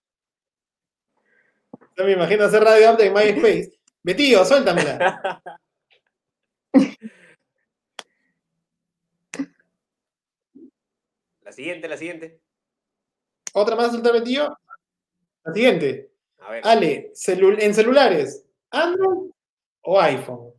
[1.97, 3.79] Yo me imagino hacer radio update en MySpace.
[4.03, 5.43] Betío, suéltamela.
[11.47, 12.41] La siguiente, la siguiente.
[13.53, 14.59] ¿Otra más suelta Betío?
[15.45, 16.11] La siguiente.
[16.47, 16.61] A ver.
[16.65, 17.13] Ale,
[17.59, 19.31] en celulares, ¿Android
[19.83, 20.53] o iPhone?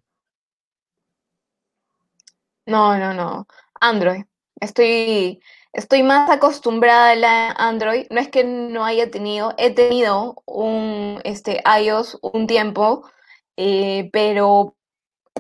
[2.66, 3.48] No, no, no.
[3.80, 4.26] Android.
[4.60, 5.40] Estoy,
[5.72, 8.08] estoy más acostumbrada a la Android.
[8.10, 13.10] No es que no haya tenido, he tenido un este, iOS un tiempo,
[13.56, 14.76] eh, pero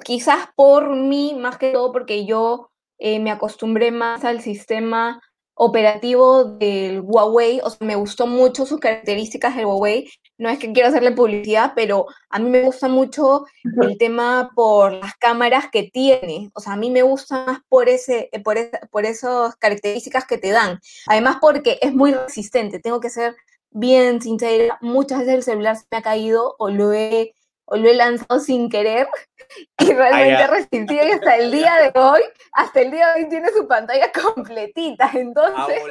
[0.06, 2.70] quizás por mí, más que todo porque yo
[3.00, 5.22] eh, me acostumbré más al sistema
[5.54, 10.08] operativo del Huawei, o sea, me gustó mucho sus características del Huawei.
[10.38, 13.46] No es que quiero hacerle publicidad, pero a mí me gusta mucho
[13.82, 16.52] el tema por las cámaras que tiene.
[16.54, 18.58] O sea, a mí me gusta más por, ese, por,
[18.92, 20.80] por esas características que te dan.
[21.08, 22.80] Además, porque es muy resistente.
[22.80, 23.36] Tengo que ser
[23.72, 24.78] bien sincera.
[24.82, 27.34] Muchas veces el celular se me ha caído o lo he
[27.68, 29.08] o lo he lanzado sin querer
[29.80, 32.22] y realmente he resistido y hasta el día de hoy,
[32.54, 35.12] hasta el día de hoy tiene su pantalla completita.
[35.14, 35.82] Entonces,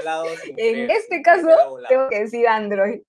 [0.56, 1.48] en este caso,
[1.88, 3.00] tengo que decir Android.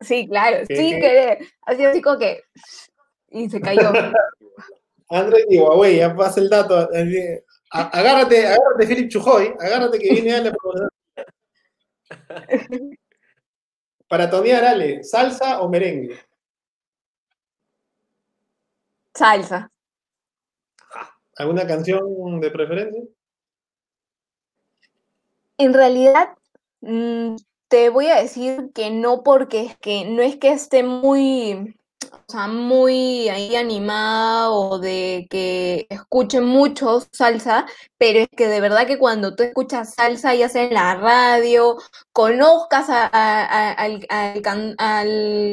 [0.00, 1.38] Sí, claro, sin querer.
[1.62, 2.42] Así así como que
[3.30, 3.92] y se cayó.
[5.08, 6.88] Android y Huawei, ya pasa el dato.
[7.70, 10.52] Agárrate, agárrate, Philip Chujoy, agárrate que viene Ale.
[14.08, 16.18] Para tonear, Ale, ¿salsa o merengue?
[19.14, 19.70] Salsa.
[21.36, 23.02] ¿Alguna canción de preferencia?
[25.58, 26.30] En realidad,
[26.80, 27.36] mm,
[27.70, 31.76] te voy a decir que no porque es que no es que esté muy
[32.28, 37.66] o sea, muy ahí animada o de que escuchen mucho salsa,
[37.98, 41.76] pero es que de verdad que cuando tú escuchas salsa, ya sea en la radio,
[42.12, 44.06] conozcas al,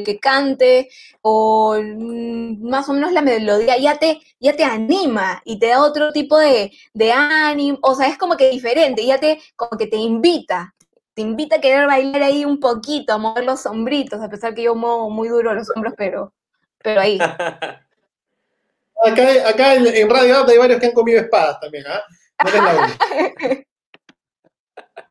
[0.04, 0.88] que cante
[1.22, 5.82] o mm, más o menos la melodía, ya te, ya te anima y te da
[5.82, 9.86] otro tipo de, de ánimo, o sea, es como que diferente, ya te, como que
[9.86, 10.74] te invita,
[11.18, 14.62] te invita a querer bailar ahí un poquito, a mover los sombritos, a pesar que
[14.62, 16.32] yo muevo muy duro los hombros, pero
[16.80, 17.18] pero ahí.
[19.44, 22.04] acá, en, Radio hay varios que han comido espadas también, ¿ah?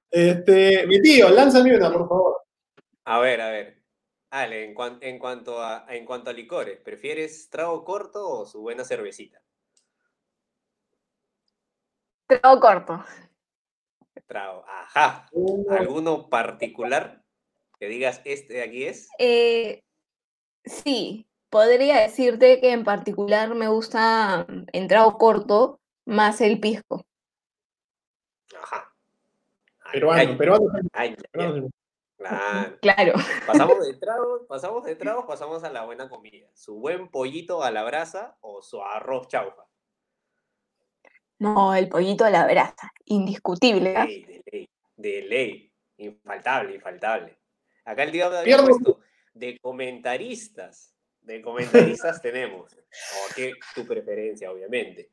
[0.10, 2.42] este, mi tío, lánzame una, por favor.
[3.04, 3.82] A ver, a ver.
[4.30, 8.86] Ale, en, en, cuanto a, en cuanto a licores, ¿prefieres trago corto o su buena
[8.86, 9.42] cervecita?
[12.28, 13.04] Trago corto.
[14.28, 15.30] Trago, ajá.
[15.70, 17.24] ¿Alguno particular
[17.80, 19.08] que digas este de aquí es?
[19.20, 19.84] Eh,
[20.66, 27.06] sí, podría decirte que en particular me gusta mm, en trago corto más el pisco.
[28.62, 28.94] Ajá.
[29.92, 31.70] peruano, peruano.
[32.82, 33.14] Claro.
[33.46, 36.48] Pasamos de trago, pasamos de trago, pasamos a la buena comida.
[36.54, 39.67] Su buen pollito a la brasa o su arroz chaufa.
[41.40, 43.92] No, el pollito a la brasa, indiscutible.
[43.92, 44.06] De ¿ah?
[44.06, 45.74] ley, de ley, de ley.
[45.98, 47.38] Infaltable, infaltable.
[47.86, 49.00] Acá el tío había puesto
[49.34, 50.94] de comentaristas.
[51.22, 52.74] De comentaristas tenemos.
[52.74, 55.12] O que tu preferencia, obviamente.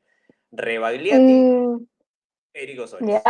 [0.51, 1.87] Rebagliati, mm,
[2.53, 3.21] Erico Solís.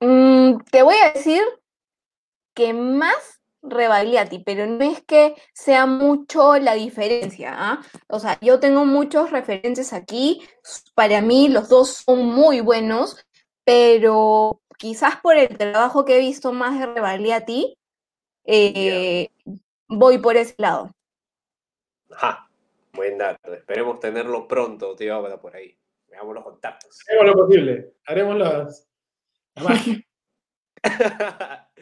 [0.00, 1.42] Mm, te voy a decir
[2.54, 3.33] que más
[3.64, 7.54] Rebagliati, pero no es que sea mucho la diferencia.
[7.56, 7.82] ¿ah?
[8.08, 10.42] O sea, yo tengo muchos referentes aquí.
[10.94, 13.24] Para mí los dos son muy buenos,
[13.64, 17.76] pero quizás por el trabajo que he visto más de Rebagliati,
[18.44, 19.30] eh,
[19.88, 20.90] voy por ese lado.
[22.10, 22.48] Ajá,
[22.92, 23.54] buen dato.
[23.54, 25.76] Esperemos tenerlo pronto, tío, por ahí.
[26.08, 27.00] Veamos los contactos.
[27.08, 27.94] Haremos lo posible.
[28.06, 28.88] Haremos las.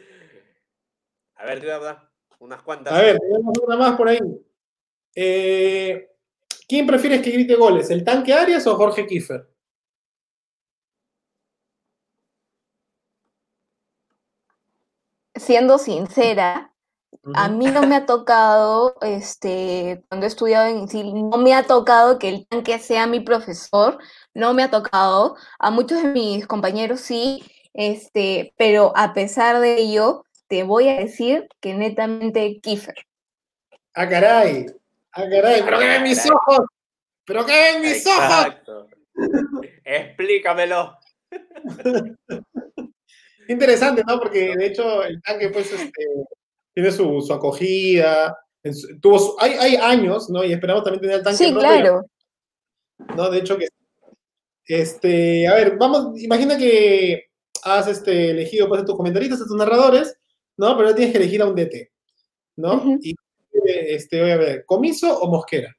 [1.43, 1.77] A ver, tío,
[2.39, 2.93] unas cuantas.
[2.93, 4.19] A ver, tenemos una más por ahí.
[5.13, 6.09] Eh,
[6.69, 7.89] ¿Quién prefieres que grite goles?
[7.89, 9.49] ¿El tanque Arias o Jorge Kiefer?
[15.35, 16.73] Siendo sincera,
[17.35, 21.63] a mí no me ha tocado, este, cuando he estudiado en INSIL, no me ha
[21.63, 23.97] tocado que el tanque sea mi profesor,
[24.33, 25.35] no me ha tocado.
[25.59, 30.23] A muchos de mis compañeros sí, este, pero a pesar de ello,
[30.53, 32.93] te voy a decir que netamente Kiefer.
[33.95, 34.67] ¡Ah, caray!
[35.13, 35.63] ¡Ah, caray!
[35.63, 36.59] ¡Pero qué ven mis ojos!
[37.25, 38.55] ¡Pero qué ven mis ojos!
[39.83, 40.95] Explícamelo.
[43.47, 44.19] Interesante, ¿no?
[44.19, 46.05] Porque de hecho el tanque, pues, este,
[46.71, 48.37] tiene su, su acogida.
[49.01, 50.43] tuvo hay, hay, años, ¿no?
[50.43, 51.45] Y esperamos también tener el tanque.
[51.45, 52.05] Sí, claro.
[53.17, 53.29] ¿no?
[53.31, 53.69] De hecho, que.
[54.67, 57.25] Este, a ver, vamos, imagina que
[57.63, 60.15] has este, elegido pues, a tus comentaristas, a tus narradores,
[60.57, 60.77] ¿no?
[60.77, 61.91] Pero tienes que elegir a un DT,
[62.57, 62.97] ¿no?
[63.01, 63.15] Y
[63.65, 65.75] este, voy a ver, ¿comiso o mosquera?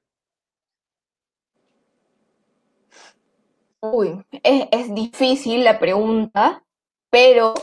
[3.80, 6.64] Uy, es, es difícil la pregunta,
[7.10, 7.54] pero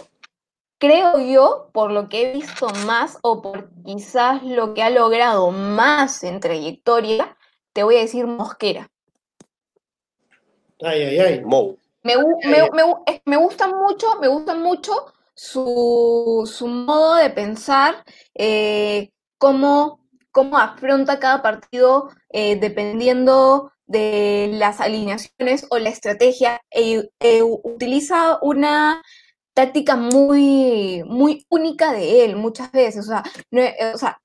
[0.77, 5.51] creo yo, por lo que he visto más o por quizás lo que ha logrado
[5.51, 7.37] más en trayectoria,
[7.73, 8.89] te voy a decir Mosquera.
[10.81, 11.43] Ay, ay, ay.
[12.03, 18.03] Me, me, me, me, gusta mucho, me gusta mucho su, su modo de pensar,
[18.35, 19.99] eh, cómo,
[20.53, 26.61] afronta cada partido eh, dependiendo de las alineaciones o la estrategia.
[26.69, 29.01] E, e, utiliza una
[29.55, 33.07] táctica muy, muy única de él muchas veces.
[33.07, 33.23] O sea,
[33.95, 34.21] o sea,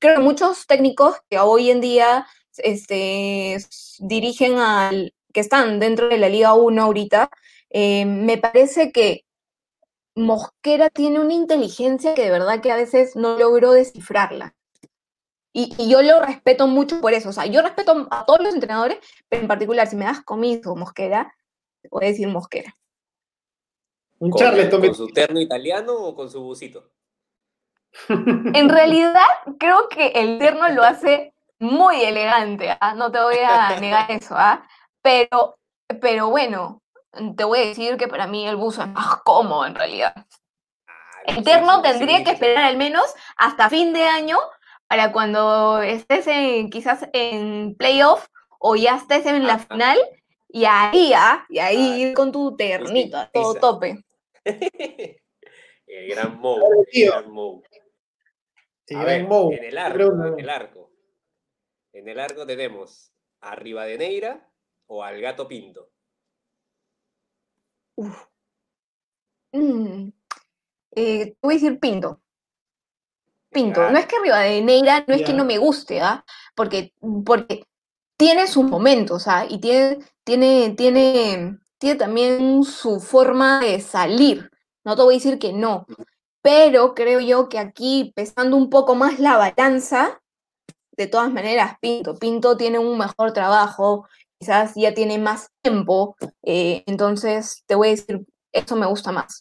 [0.00, 2.26] creo que muchos técnicos que hoy en día
[2.56, 3.58] este,
[3.98, 7.30] dirigen al, que están dentro de la Liga 1 ahorita,
[7.70, 9.24] eh, me parece que
[10.18, 14.54] Mosquera tiene una inteligencia que de verdad que a veces no logro descifrarla.
[15.52, 17.30] Y, yo lo respeto mucho por eso.
[17.30, 18.98] O sea, yo respeto a todos los entrenadores,
[19.28, 21.34] pero en particular, si me das comiso Mosquera,
[21.80, 22.76] te voy a decir Mosquera.
[24.18, 26.90] Un ¿Con, su terno italiano o con su busito?
[28.54, 29.22] En realidad,
[29.58, 32.94] creo que el terno lo hace muy elegante, ¿ah?
[32.94, 34.66] no te voy a negar eso, ¿ah?
[35.02, 35.58] pero,
[36.00, 36.82] pero bueno,
[37.36, 40.14] te voy a decir que para mí el buzo es más cómodo en realidad.
[40.86, 43.04] Ah, el terno tendría que esperar al menos
[43.36, 44.38] hasta fin de año
[44.86, 48.26] para cuando estés en, quizás en playoff
[48.58, 49.98] o ya estés en la final
[50.48, 51.46] y ahí, ¿ah?
[51.48, 54.02] y ahí ah, ir con tu ternito a todo tope.
[54.44, 56.58] el gran Mo.
[56.86, 57.10] El
[58.98, 59.52] gran Mo.
[59.52, 60.90] en el arco, en el arco.
[61.92, 64.48] En el arco tenemos a Rivadeneira
[64.86, 65.90] o al Gato Pinto.
[69.52, 70.10] Mm,
[70.94, 72.20] eh, voy a decir Pinto.
[73.50, 73.90] Pinto.
[73.90, 76.24] No es que Rivadeneira, no es que no me guste, ¿ah?
[76.54, 76.92] Porque,
[77.24, 77.64] porque
[78.16, 79.46] tiene sus momentos, ¿ah?
[79.48, 84.50] Y tiene, tiene, tiene, tiene también su forma de salir.
[84.84, 85.86] No te voy a decir que no.
[86.42, 90.20] Pero creo yo que aquí, pesando un poco más la balanza,
[90.92, 92.16] de todas maneras, Pinto.
[92.16, 94.06] Pinto tiene un mejor trabajo,
[94.38, 98.20] quizás ya tiene más tiempo, eh, entonces te voy a decir,
[98.52, 99.40] eso me gusta más.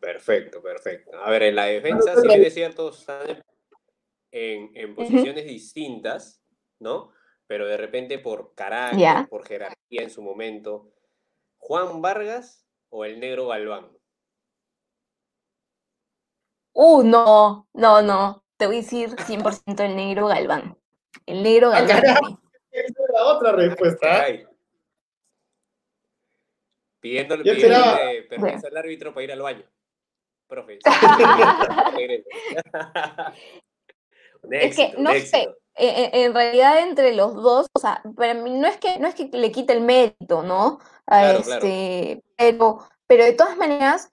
[0.00, 1.16] Perfecto, perfecto.
[1.18, 3.42] A ver, en la defensa sí es cierto, están
[4.30, 6.42] en, posiciones distintas,
[6.78, 7.10] ¿no?
[7.46, 10.92] Pero de repente por carácter, por jerarquía en su momento,
[11.58, 13.90] Juan Vargas o el negro Galván.
[16.72, 18.44] Uh, no, no, no.
[18.58, 20.78] Te voy a decir 100% el negro Galván.
[21.24, 22.38] El negro ah, Galván.
[22.76, 24.26] Esa es la otra respuesta.
[27.00, 29.64] Pidiéndole, pidiéndole permiso al árbitro para ir al baño.
[30.46, 30.78] Profe.
[34.50, 38.50] es que no sé, e, e, en, realidad entre los dos, o sea, para mí
[38.50, 40.78] no es que, no es que le quite el mérito, ¿no?
[41.06, 44.12] A este, Pero, pero de todas maneras,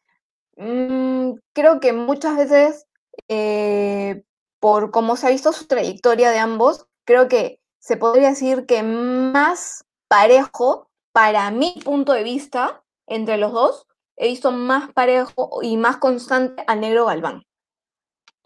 [0.55, 2.85] mm, creo que muchas veces,
[3.27, 4.23] eh,
[4.59, 8.81] por cómo se ha visto su trayectoria de ambos, creo que se podría decir que
[8.81, 15.75] más parejo, para mi punto de vista, entre los dos, he visto más parejo y
[15.75, 17.43] más constante al negro Galván.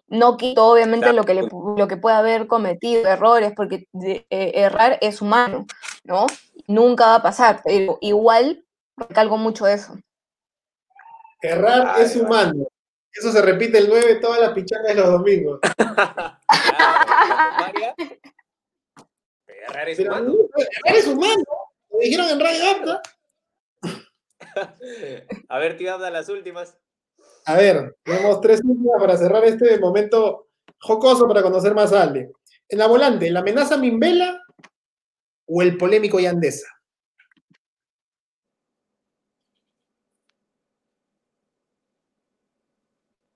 [0.07, 5.21] No quito obviamente lo que, lo que puede haber cometido, errores, porque eh, errar es
[5.21, 5.67] humano,
[6.03, 6.25] ¿no?
[6.65, 8.65] Nunca va a pasar, pero igual
[8.95, 9.99] recalco mucho eso.
[11.43, 12.65] Errar es humano.
[13.11, 15.59] Eso se repite el 9 todas las pichadas de los domingos.
[19.70, 20.36] errar es humano.
[20.55, 21.43] Errar es humano.
[21.89, 23.01] Lo dijeron en Radio
[25.49, 26.78] A ver, tío, habla las últimas.
[27.45, 30.47] A ver, tenemos tres últimas para cerrar este momento
[30.80, 32.32] jocoso para conocer más a Ale.
[32.70, 34.41] En la volante, ¿la amenaza Mimbela
[35.45, 36.68] o el polémico Yandesa?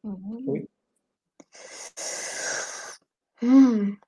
[0.04, 0.66] Mm,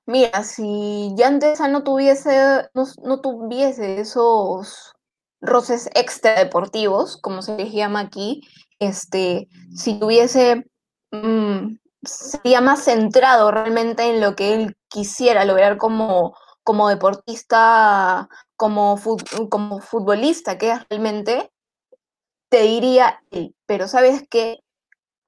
[0.06, 4.92] mira, si Yandesa no tuviese, no, tuviese esos
[5.40, 8.42] roces extra deportivos, como se les llama aquí,
[8.78, 10.64] este, si tuviese,
[11.10, 18.98] mm, sería más centrado realmente en lo que él quisiera lograr como, como deportista, como,
[19.50, 21.50] como futbolista que realmente,
[22.48, 24.63] te diría él, pero sabes que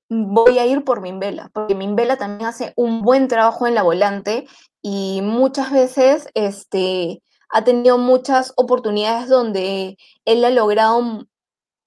[0.09, 4.47] voy a ir por Mimbela, porque Mimbela también hace un buen trabajo en la volante
[4.83, 11.27] y muchas veces este, ha tenido muchas oportunidades donde él ha logrado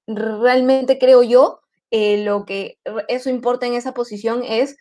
[0.08, 1.62] realmente creo yo,
[1.92, 4.76] eh, lo que eso importa en esa posición es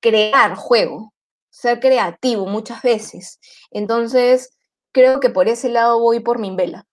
[0.00, 1.14] crear juego,
[1.50, 3.40] ser creativo muchas veces.
[3.70, 4.50] Entonces,
[4.92, 6.86] creo que por ese lado voy por Mimbela.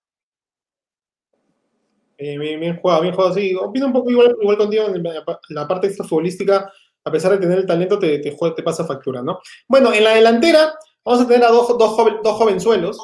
[2.23, 3.55] Eh, bien, bien, jugado, bien jugado, sí.
[3.55, 5.03] Opino un poco igual, igual contigo en
[5.49, 6.71] la parte esta futbolística,
[7.03, 9.39] a pesar de tener el talento, te, te, te, pasa factura, ¿no?
[9.67, 10.71] Bueno, en la delantera
[11.03, 12.99] vamos a tener a dos, dos, dos jovenzuelos,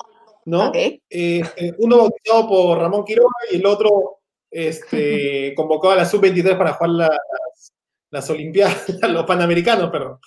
[0.45, 0.71] ¿no?
[0.75, 1.41] Eh,
[1.79, 4.19] uno bautizado por Ramón Quiroga y el otro
[4.51, 7.73] este, convocado a la sub-23 para jugar las,
[8.11, 10.19] las Olimpiadas, los Panamericanos, perdón.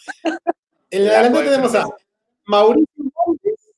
[0.90, 1.86] En la delantera tenemos a
[2.46, 3.70] Mauricio Montes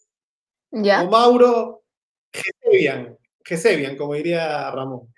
[0.71, 1.03] ¿Ya?
[1.03, 1.83] o Mauro
[2.33, 5.13] Gesebian, Gesebian, como diría Ramón.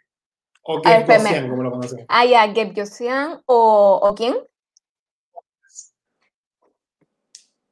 [0.63, 2.07] O Gebjosian, como lo conocen.
[2.09, 4.37] Ah, ya, Gebjosian o, o quién?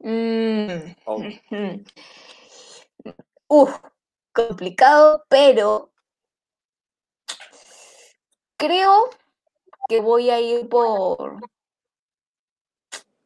[0.01, 0.95] Mm.
[1.07, 1.23] Oh.
[3.49, 3.79] Uf,
[4.33, 5.93] complicado, pero
[8.57, 9.11] creo
[9.89, 11.41] que voy a ir por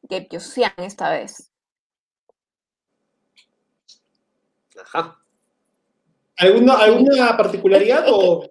[0.09, 1.51] Gepyosian esta vez.
[4.81, 5.18] Ajá.
[6.37, 8.45] ¿Alguna, alguna particularidad o...?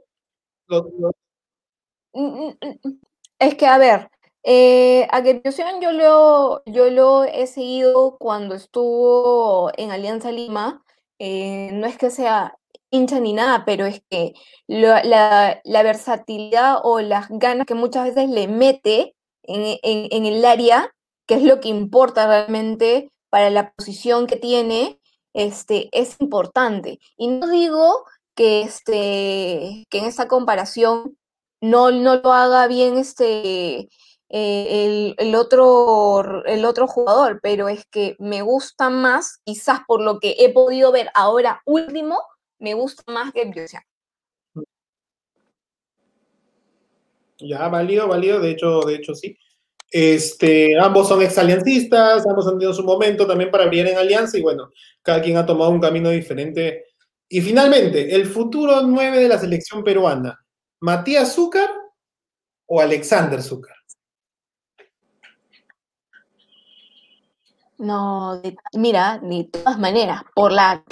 [2.13, 2.99] Mm, mm, mm,
[3.39, 4.09] es que, a ver,
[4.43, 10.83] eh, a yo lo, yo lo he seguido cuando estuvo en Alianza Lima.
[11.19, 12.57] Eh, no es que sea
[12.91, 14.33] hincha ni nada, pero es que
[14.67, 20.93] la, versatilidad o las ganas que muchas veces le mete en, el área,
[21.27, 24.99] que es lo que importa realmente para la posición que tiene,
[25.35, 26.99] este, es importante.
[27.17, 28.05] Y no digo
[28.35, 31.17] que, este, que en esta comparación
[31.61, 33.89] no, no lo haga bien este,
[34.29, 40.19] eh, el, otro, el otro jugador, pero es que me gusta más, quizás por lo
[40.19, 42.19] que he podido ver ahora último,
[42.57, 43.83] me gusta más que Biosian.
[47.37, 49.37] Ya, válido, válido, de hecho, de hecho sí.
[49.97, 54.41] Este, ambos son exaliancistas, ambos han tenido su momento también para abrir en alianza y
[54.41, 54.71] bueno,
[55.01, 56.87] cada quien ha tomado un camino diferente.
[57.29, 60.37] Y finalmente, el futuro 9 de la selección peruana,
[60.81, 61.69] ¿Matías Zúcar
[62.65, 63.77] o Alexander Zúcar?
[67.77, 68.41] No,
[68.73, 70.83] mira, de todas maneras, por la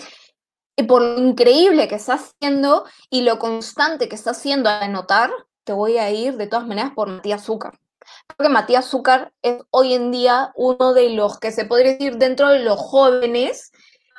[0.88, 5.30] por lo increíble que está haciendo y lo constante que está haciendo a anotar,
[5.66, 7.82] te voy a ir de todas maneras por Matías Zúcar.
[8.28, 12.18] Creo que Matías Zúcar es hoy en día uno de los que se podría decir
[12.18, 13.72] dentro de los jóvenes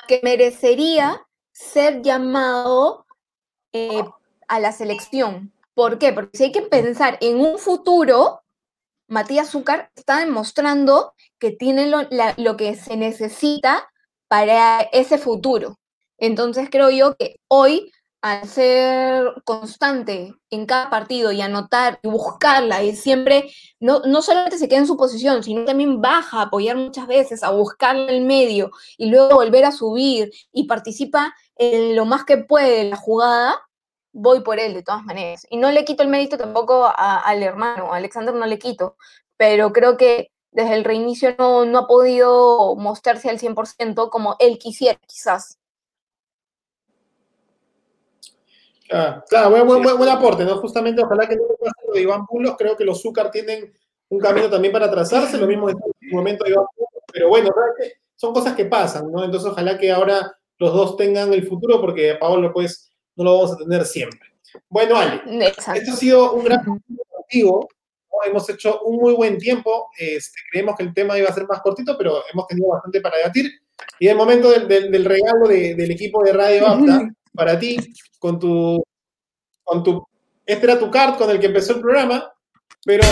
[0.08, 3.06] que merecería ser llamado
[3.72, 4.04] eh,
[4.48, 5.52] a la selección.
[5.74, 6.12] ¿Por qué?
[6.12, 8.42] Porque si hay que pensar en un futuro,
[9.08, 13.88] Matías Zúcar está demostrando que tiene lo que se necesita
[14.28, 15.78] para ese futuro.
[16.18, 17.92] Entonces creo yo que hoy
[18.24, 24.56] al ser constante en cada partido y anotar y buscarla y siempre, no, no solamente
[24.56, 28.08] se queda en su posición, sino también baja a apoyar muchas veces, a buscarla en
[28.08, 32.96] el medio y luego volver a subir y participa en lo más que puede la
[32.96, 33.60] jugada,
[34.14, 35.46] voy por él de todas maneras.
[35.50, 38.96] Y no le quito el mérito tampoco al hermano, a Alexander no le quito,
[39.36, 44.58] pero creo que desde el reinicio no, no ha podido mostrarse al 100% como él
[44.58, 45.58] quisiera, quizás.
[48.88, 50.56] Claro, buen, aporte, ¿no?
[50.58, 53.72] Justamente, ojalá que no pase lo de Iván Pulos, creo que los Zúcar tienen
[54.08, 57.50] un camino también para trazarse, lo mismo en este momento de Iván Pulos, pero bueno,
[58.16, 59.24] son cosas que pasan, ¿no?
[59.24, 63.36] Entonces, ojalá que ahora los dos tengan el futuro, porque a Paolo, pues, no lo
[63.36, 64.20] vamos a tener siempre.
[64.68, 66.64] Bueno, Ale, esto ha sido un gran
[67.10, 67.68] partido,
[68.26, 71.60] hemos hecho un muy buen tiempo, este, creemos que el tema iba a ser más
[71.60, 73.50] cortito, pero hemos tenido bastante para debatir,
[73.98, 77.76] y el momento del, regalo del equipo de Radio Apta, para ti,
[78.18, 78.82] con tu,
[79.62, 80.06] con tu,
[80.46, 82.32] este era tu card con el que empezó el programa,
[82.84, 83.02] pero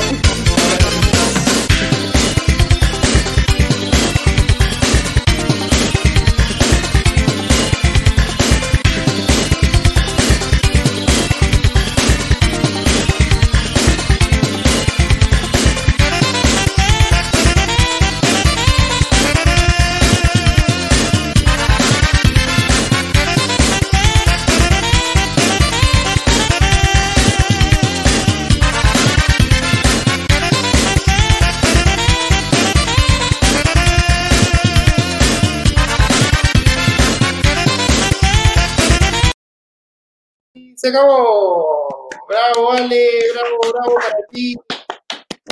[40.83, 42.09] se acabó.
[42.28, 44.57] Bravo, Ale, bravo, bravo para ti.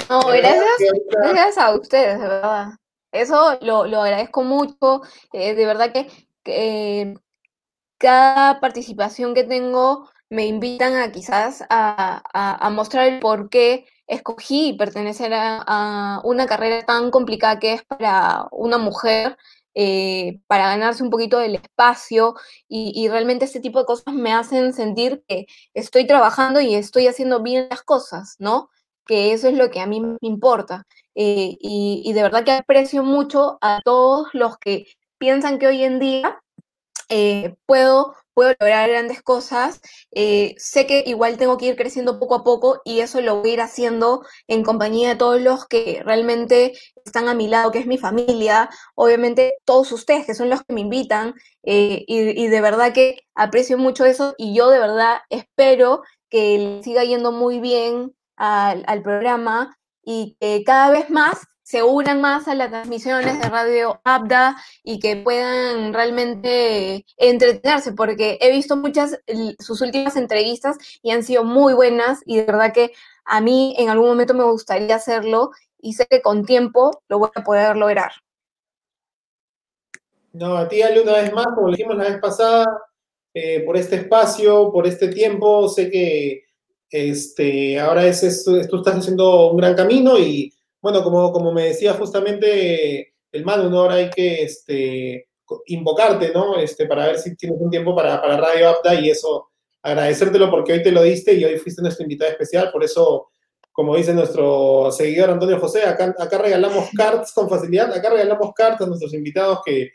[0.09, 2.69] No, gracias, gracias a ustedes, de verdad.
[3.13, 5.03] Eso lo, lo agradezco mucho.
[5.33, 6.09] Eh, de verdad que,
[6.43, 7.15] que,
[7.99, 13.87] cada participación que tengo me invitan a quizás a, a, a mostrar el por qué
[14.07, 19.37] escogí pertenecer a, a, una carrera tan complicada que es para una mujer
[19.75, 22.35] eh, para ganarse un poquito del espacio
[22.69, 27.43] y, realmente este tipo de cosas me hacen sentir que estoy trabajando y estoy haciendo
[27.43, 28.71] bien las cosas, ¿no?
[29.07, 30.87] Que eso es lo que a mí me importa.
[31.15, 34.87] Eh, y, de verdad que aprecio mucho a todos los que
[35.19, 36.41] piensan que hoy en día
[37.09, 39.83] eh, puedo puedo lograr grandes cosas.
[40.13, 43.51] Eh, sé que igual tengo que ir creciendo poco a poco y eso lo voy
[43.51, 46.73] a ir haciendo en compañía de todos los que realmente
[47.05, 50.73] están a mi lado, que es mi familia, obviamente todos ustedes que son los que
[50.73, 51.35] me invitan
[51.65, 57.05] eh, y, de verdad que aprecio mucho eso y yo de verdad espero que siga
[57.05, 61.41] yendo muy bien al, al programa y que cada vez más
[61.71, 68.39] se unan más a las transmisiones de Radio Abda y que puedan realmente entretenerse, porque
[68.41, 69.21] he visto muchas,
[69.61, 72.91] sus últimas entrevistas y han sido muy buenas y de verdad que
[73.25, 77.31] a mí en algún momento me gustaría hacerlo y sé que con tiempo lo voy
[77.37, 78.11] a poder lograr.
[80.33, 82.67] No, a ti, Ale, una vez más, como le dijimos la vez pasada,
[83.33, 86.47] eh, por este espacio, por este tiempo, sé que
[86.91, 91.95] este, ahora es, tú estás haciendo un gran camino y bueno, como, como me decía
[91.95, 93.81] justamente el Manu, ¿no?
[93.81, 95.29] ahora hay que este,
[95.67, 96.59] invocarte, ¿no?
[96.59, 99.51] Este, para ver si tienes un tiempo para, para Radio Apta y eso,
[99.83, 103.31] agradecértelo porque hoy te lo diste y hoy fuiste nuestro invitado especial, por eso,
[103.73, 108.83] como dice nuestro seguidor Antonio José, acá, acá regalamos cards con facilidad, acá regalamos cartas
[108.83, 109.91] a nuestros invitados que,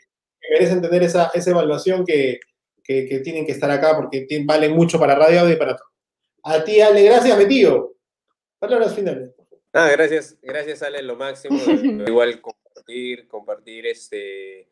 [0.48, 2.38] merecen tener esa, esa evaluación que,
[2.84, 5.88] que, tienen que estar acá porque valen mucho para Radio Apta y para todo.
[6.44, 7.96] A ti, Ale, gracias, mi tío.
[8.60, 9.35] Palabras finales.
[9.78, 11.54] Ah, gracias, gracias Ale, lo máximo.
[12.08, 14.70] Igual compartir, compartir este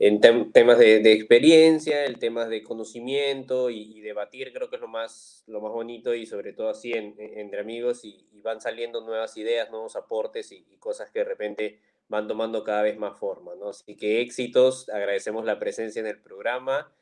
[0.00, 0.20] en
[0.52, 5.60] temas de, experiencia, el temas de conocimiento y, debatir creo que es lo más, lo
[5.60, 10.50] más bonito y sobre todo así entre amigos y, van saliendo nuevas ideas, nuevos aportes
[10.50, 13.68] y, cosas que de repente van tomando cada vez más forma, ¿no?
[13.68, 16.92] Así que éxitos, agradecemos la presencia en el programa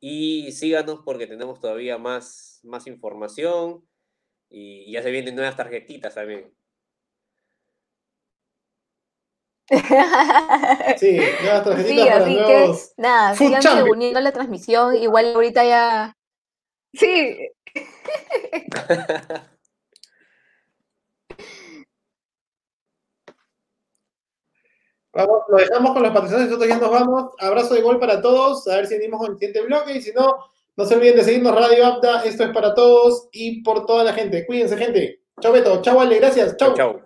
[0.00, 3.86] y síganos porque tenemos todavía más, más información
[4.50, 6.52] y ya se vienen nuevas tarjetitas también.
[10.98, 12.92] Sí, nuevas tarjetitas para nuevos.
[12.96, 14.94] Que, nada, sigan uniendo la transmisión.
[14.96, 16.16] Igual ahorita ya.
[16.92, 17.50] Sí.
[25.14, 27.30] Vamos, lo dejamos con las patrocinadores, nosotros ya nos vamos.
[27.38, 28.66] Abrazo de gol para todos.
[28.66, 29.96] A ver si venimos con el siguiente bloque.
[29.96, 30.26] Y si no,
[30.76, 32.24] no se olviden de seguirnos Radio Apta.
[32.24, 34.44] Esto es para todos y por toda la gente.
[34.44, 35.20] Cuídense, gente.
[35.40, 35.80] Chao, Beto.
[35.82, 36.18] Chao, Ale.
[36.18, 36.56] Gracias.
[36.56, 36.74] Chao.
[36.74, 37.00] Chao.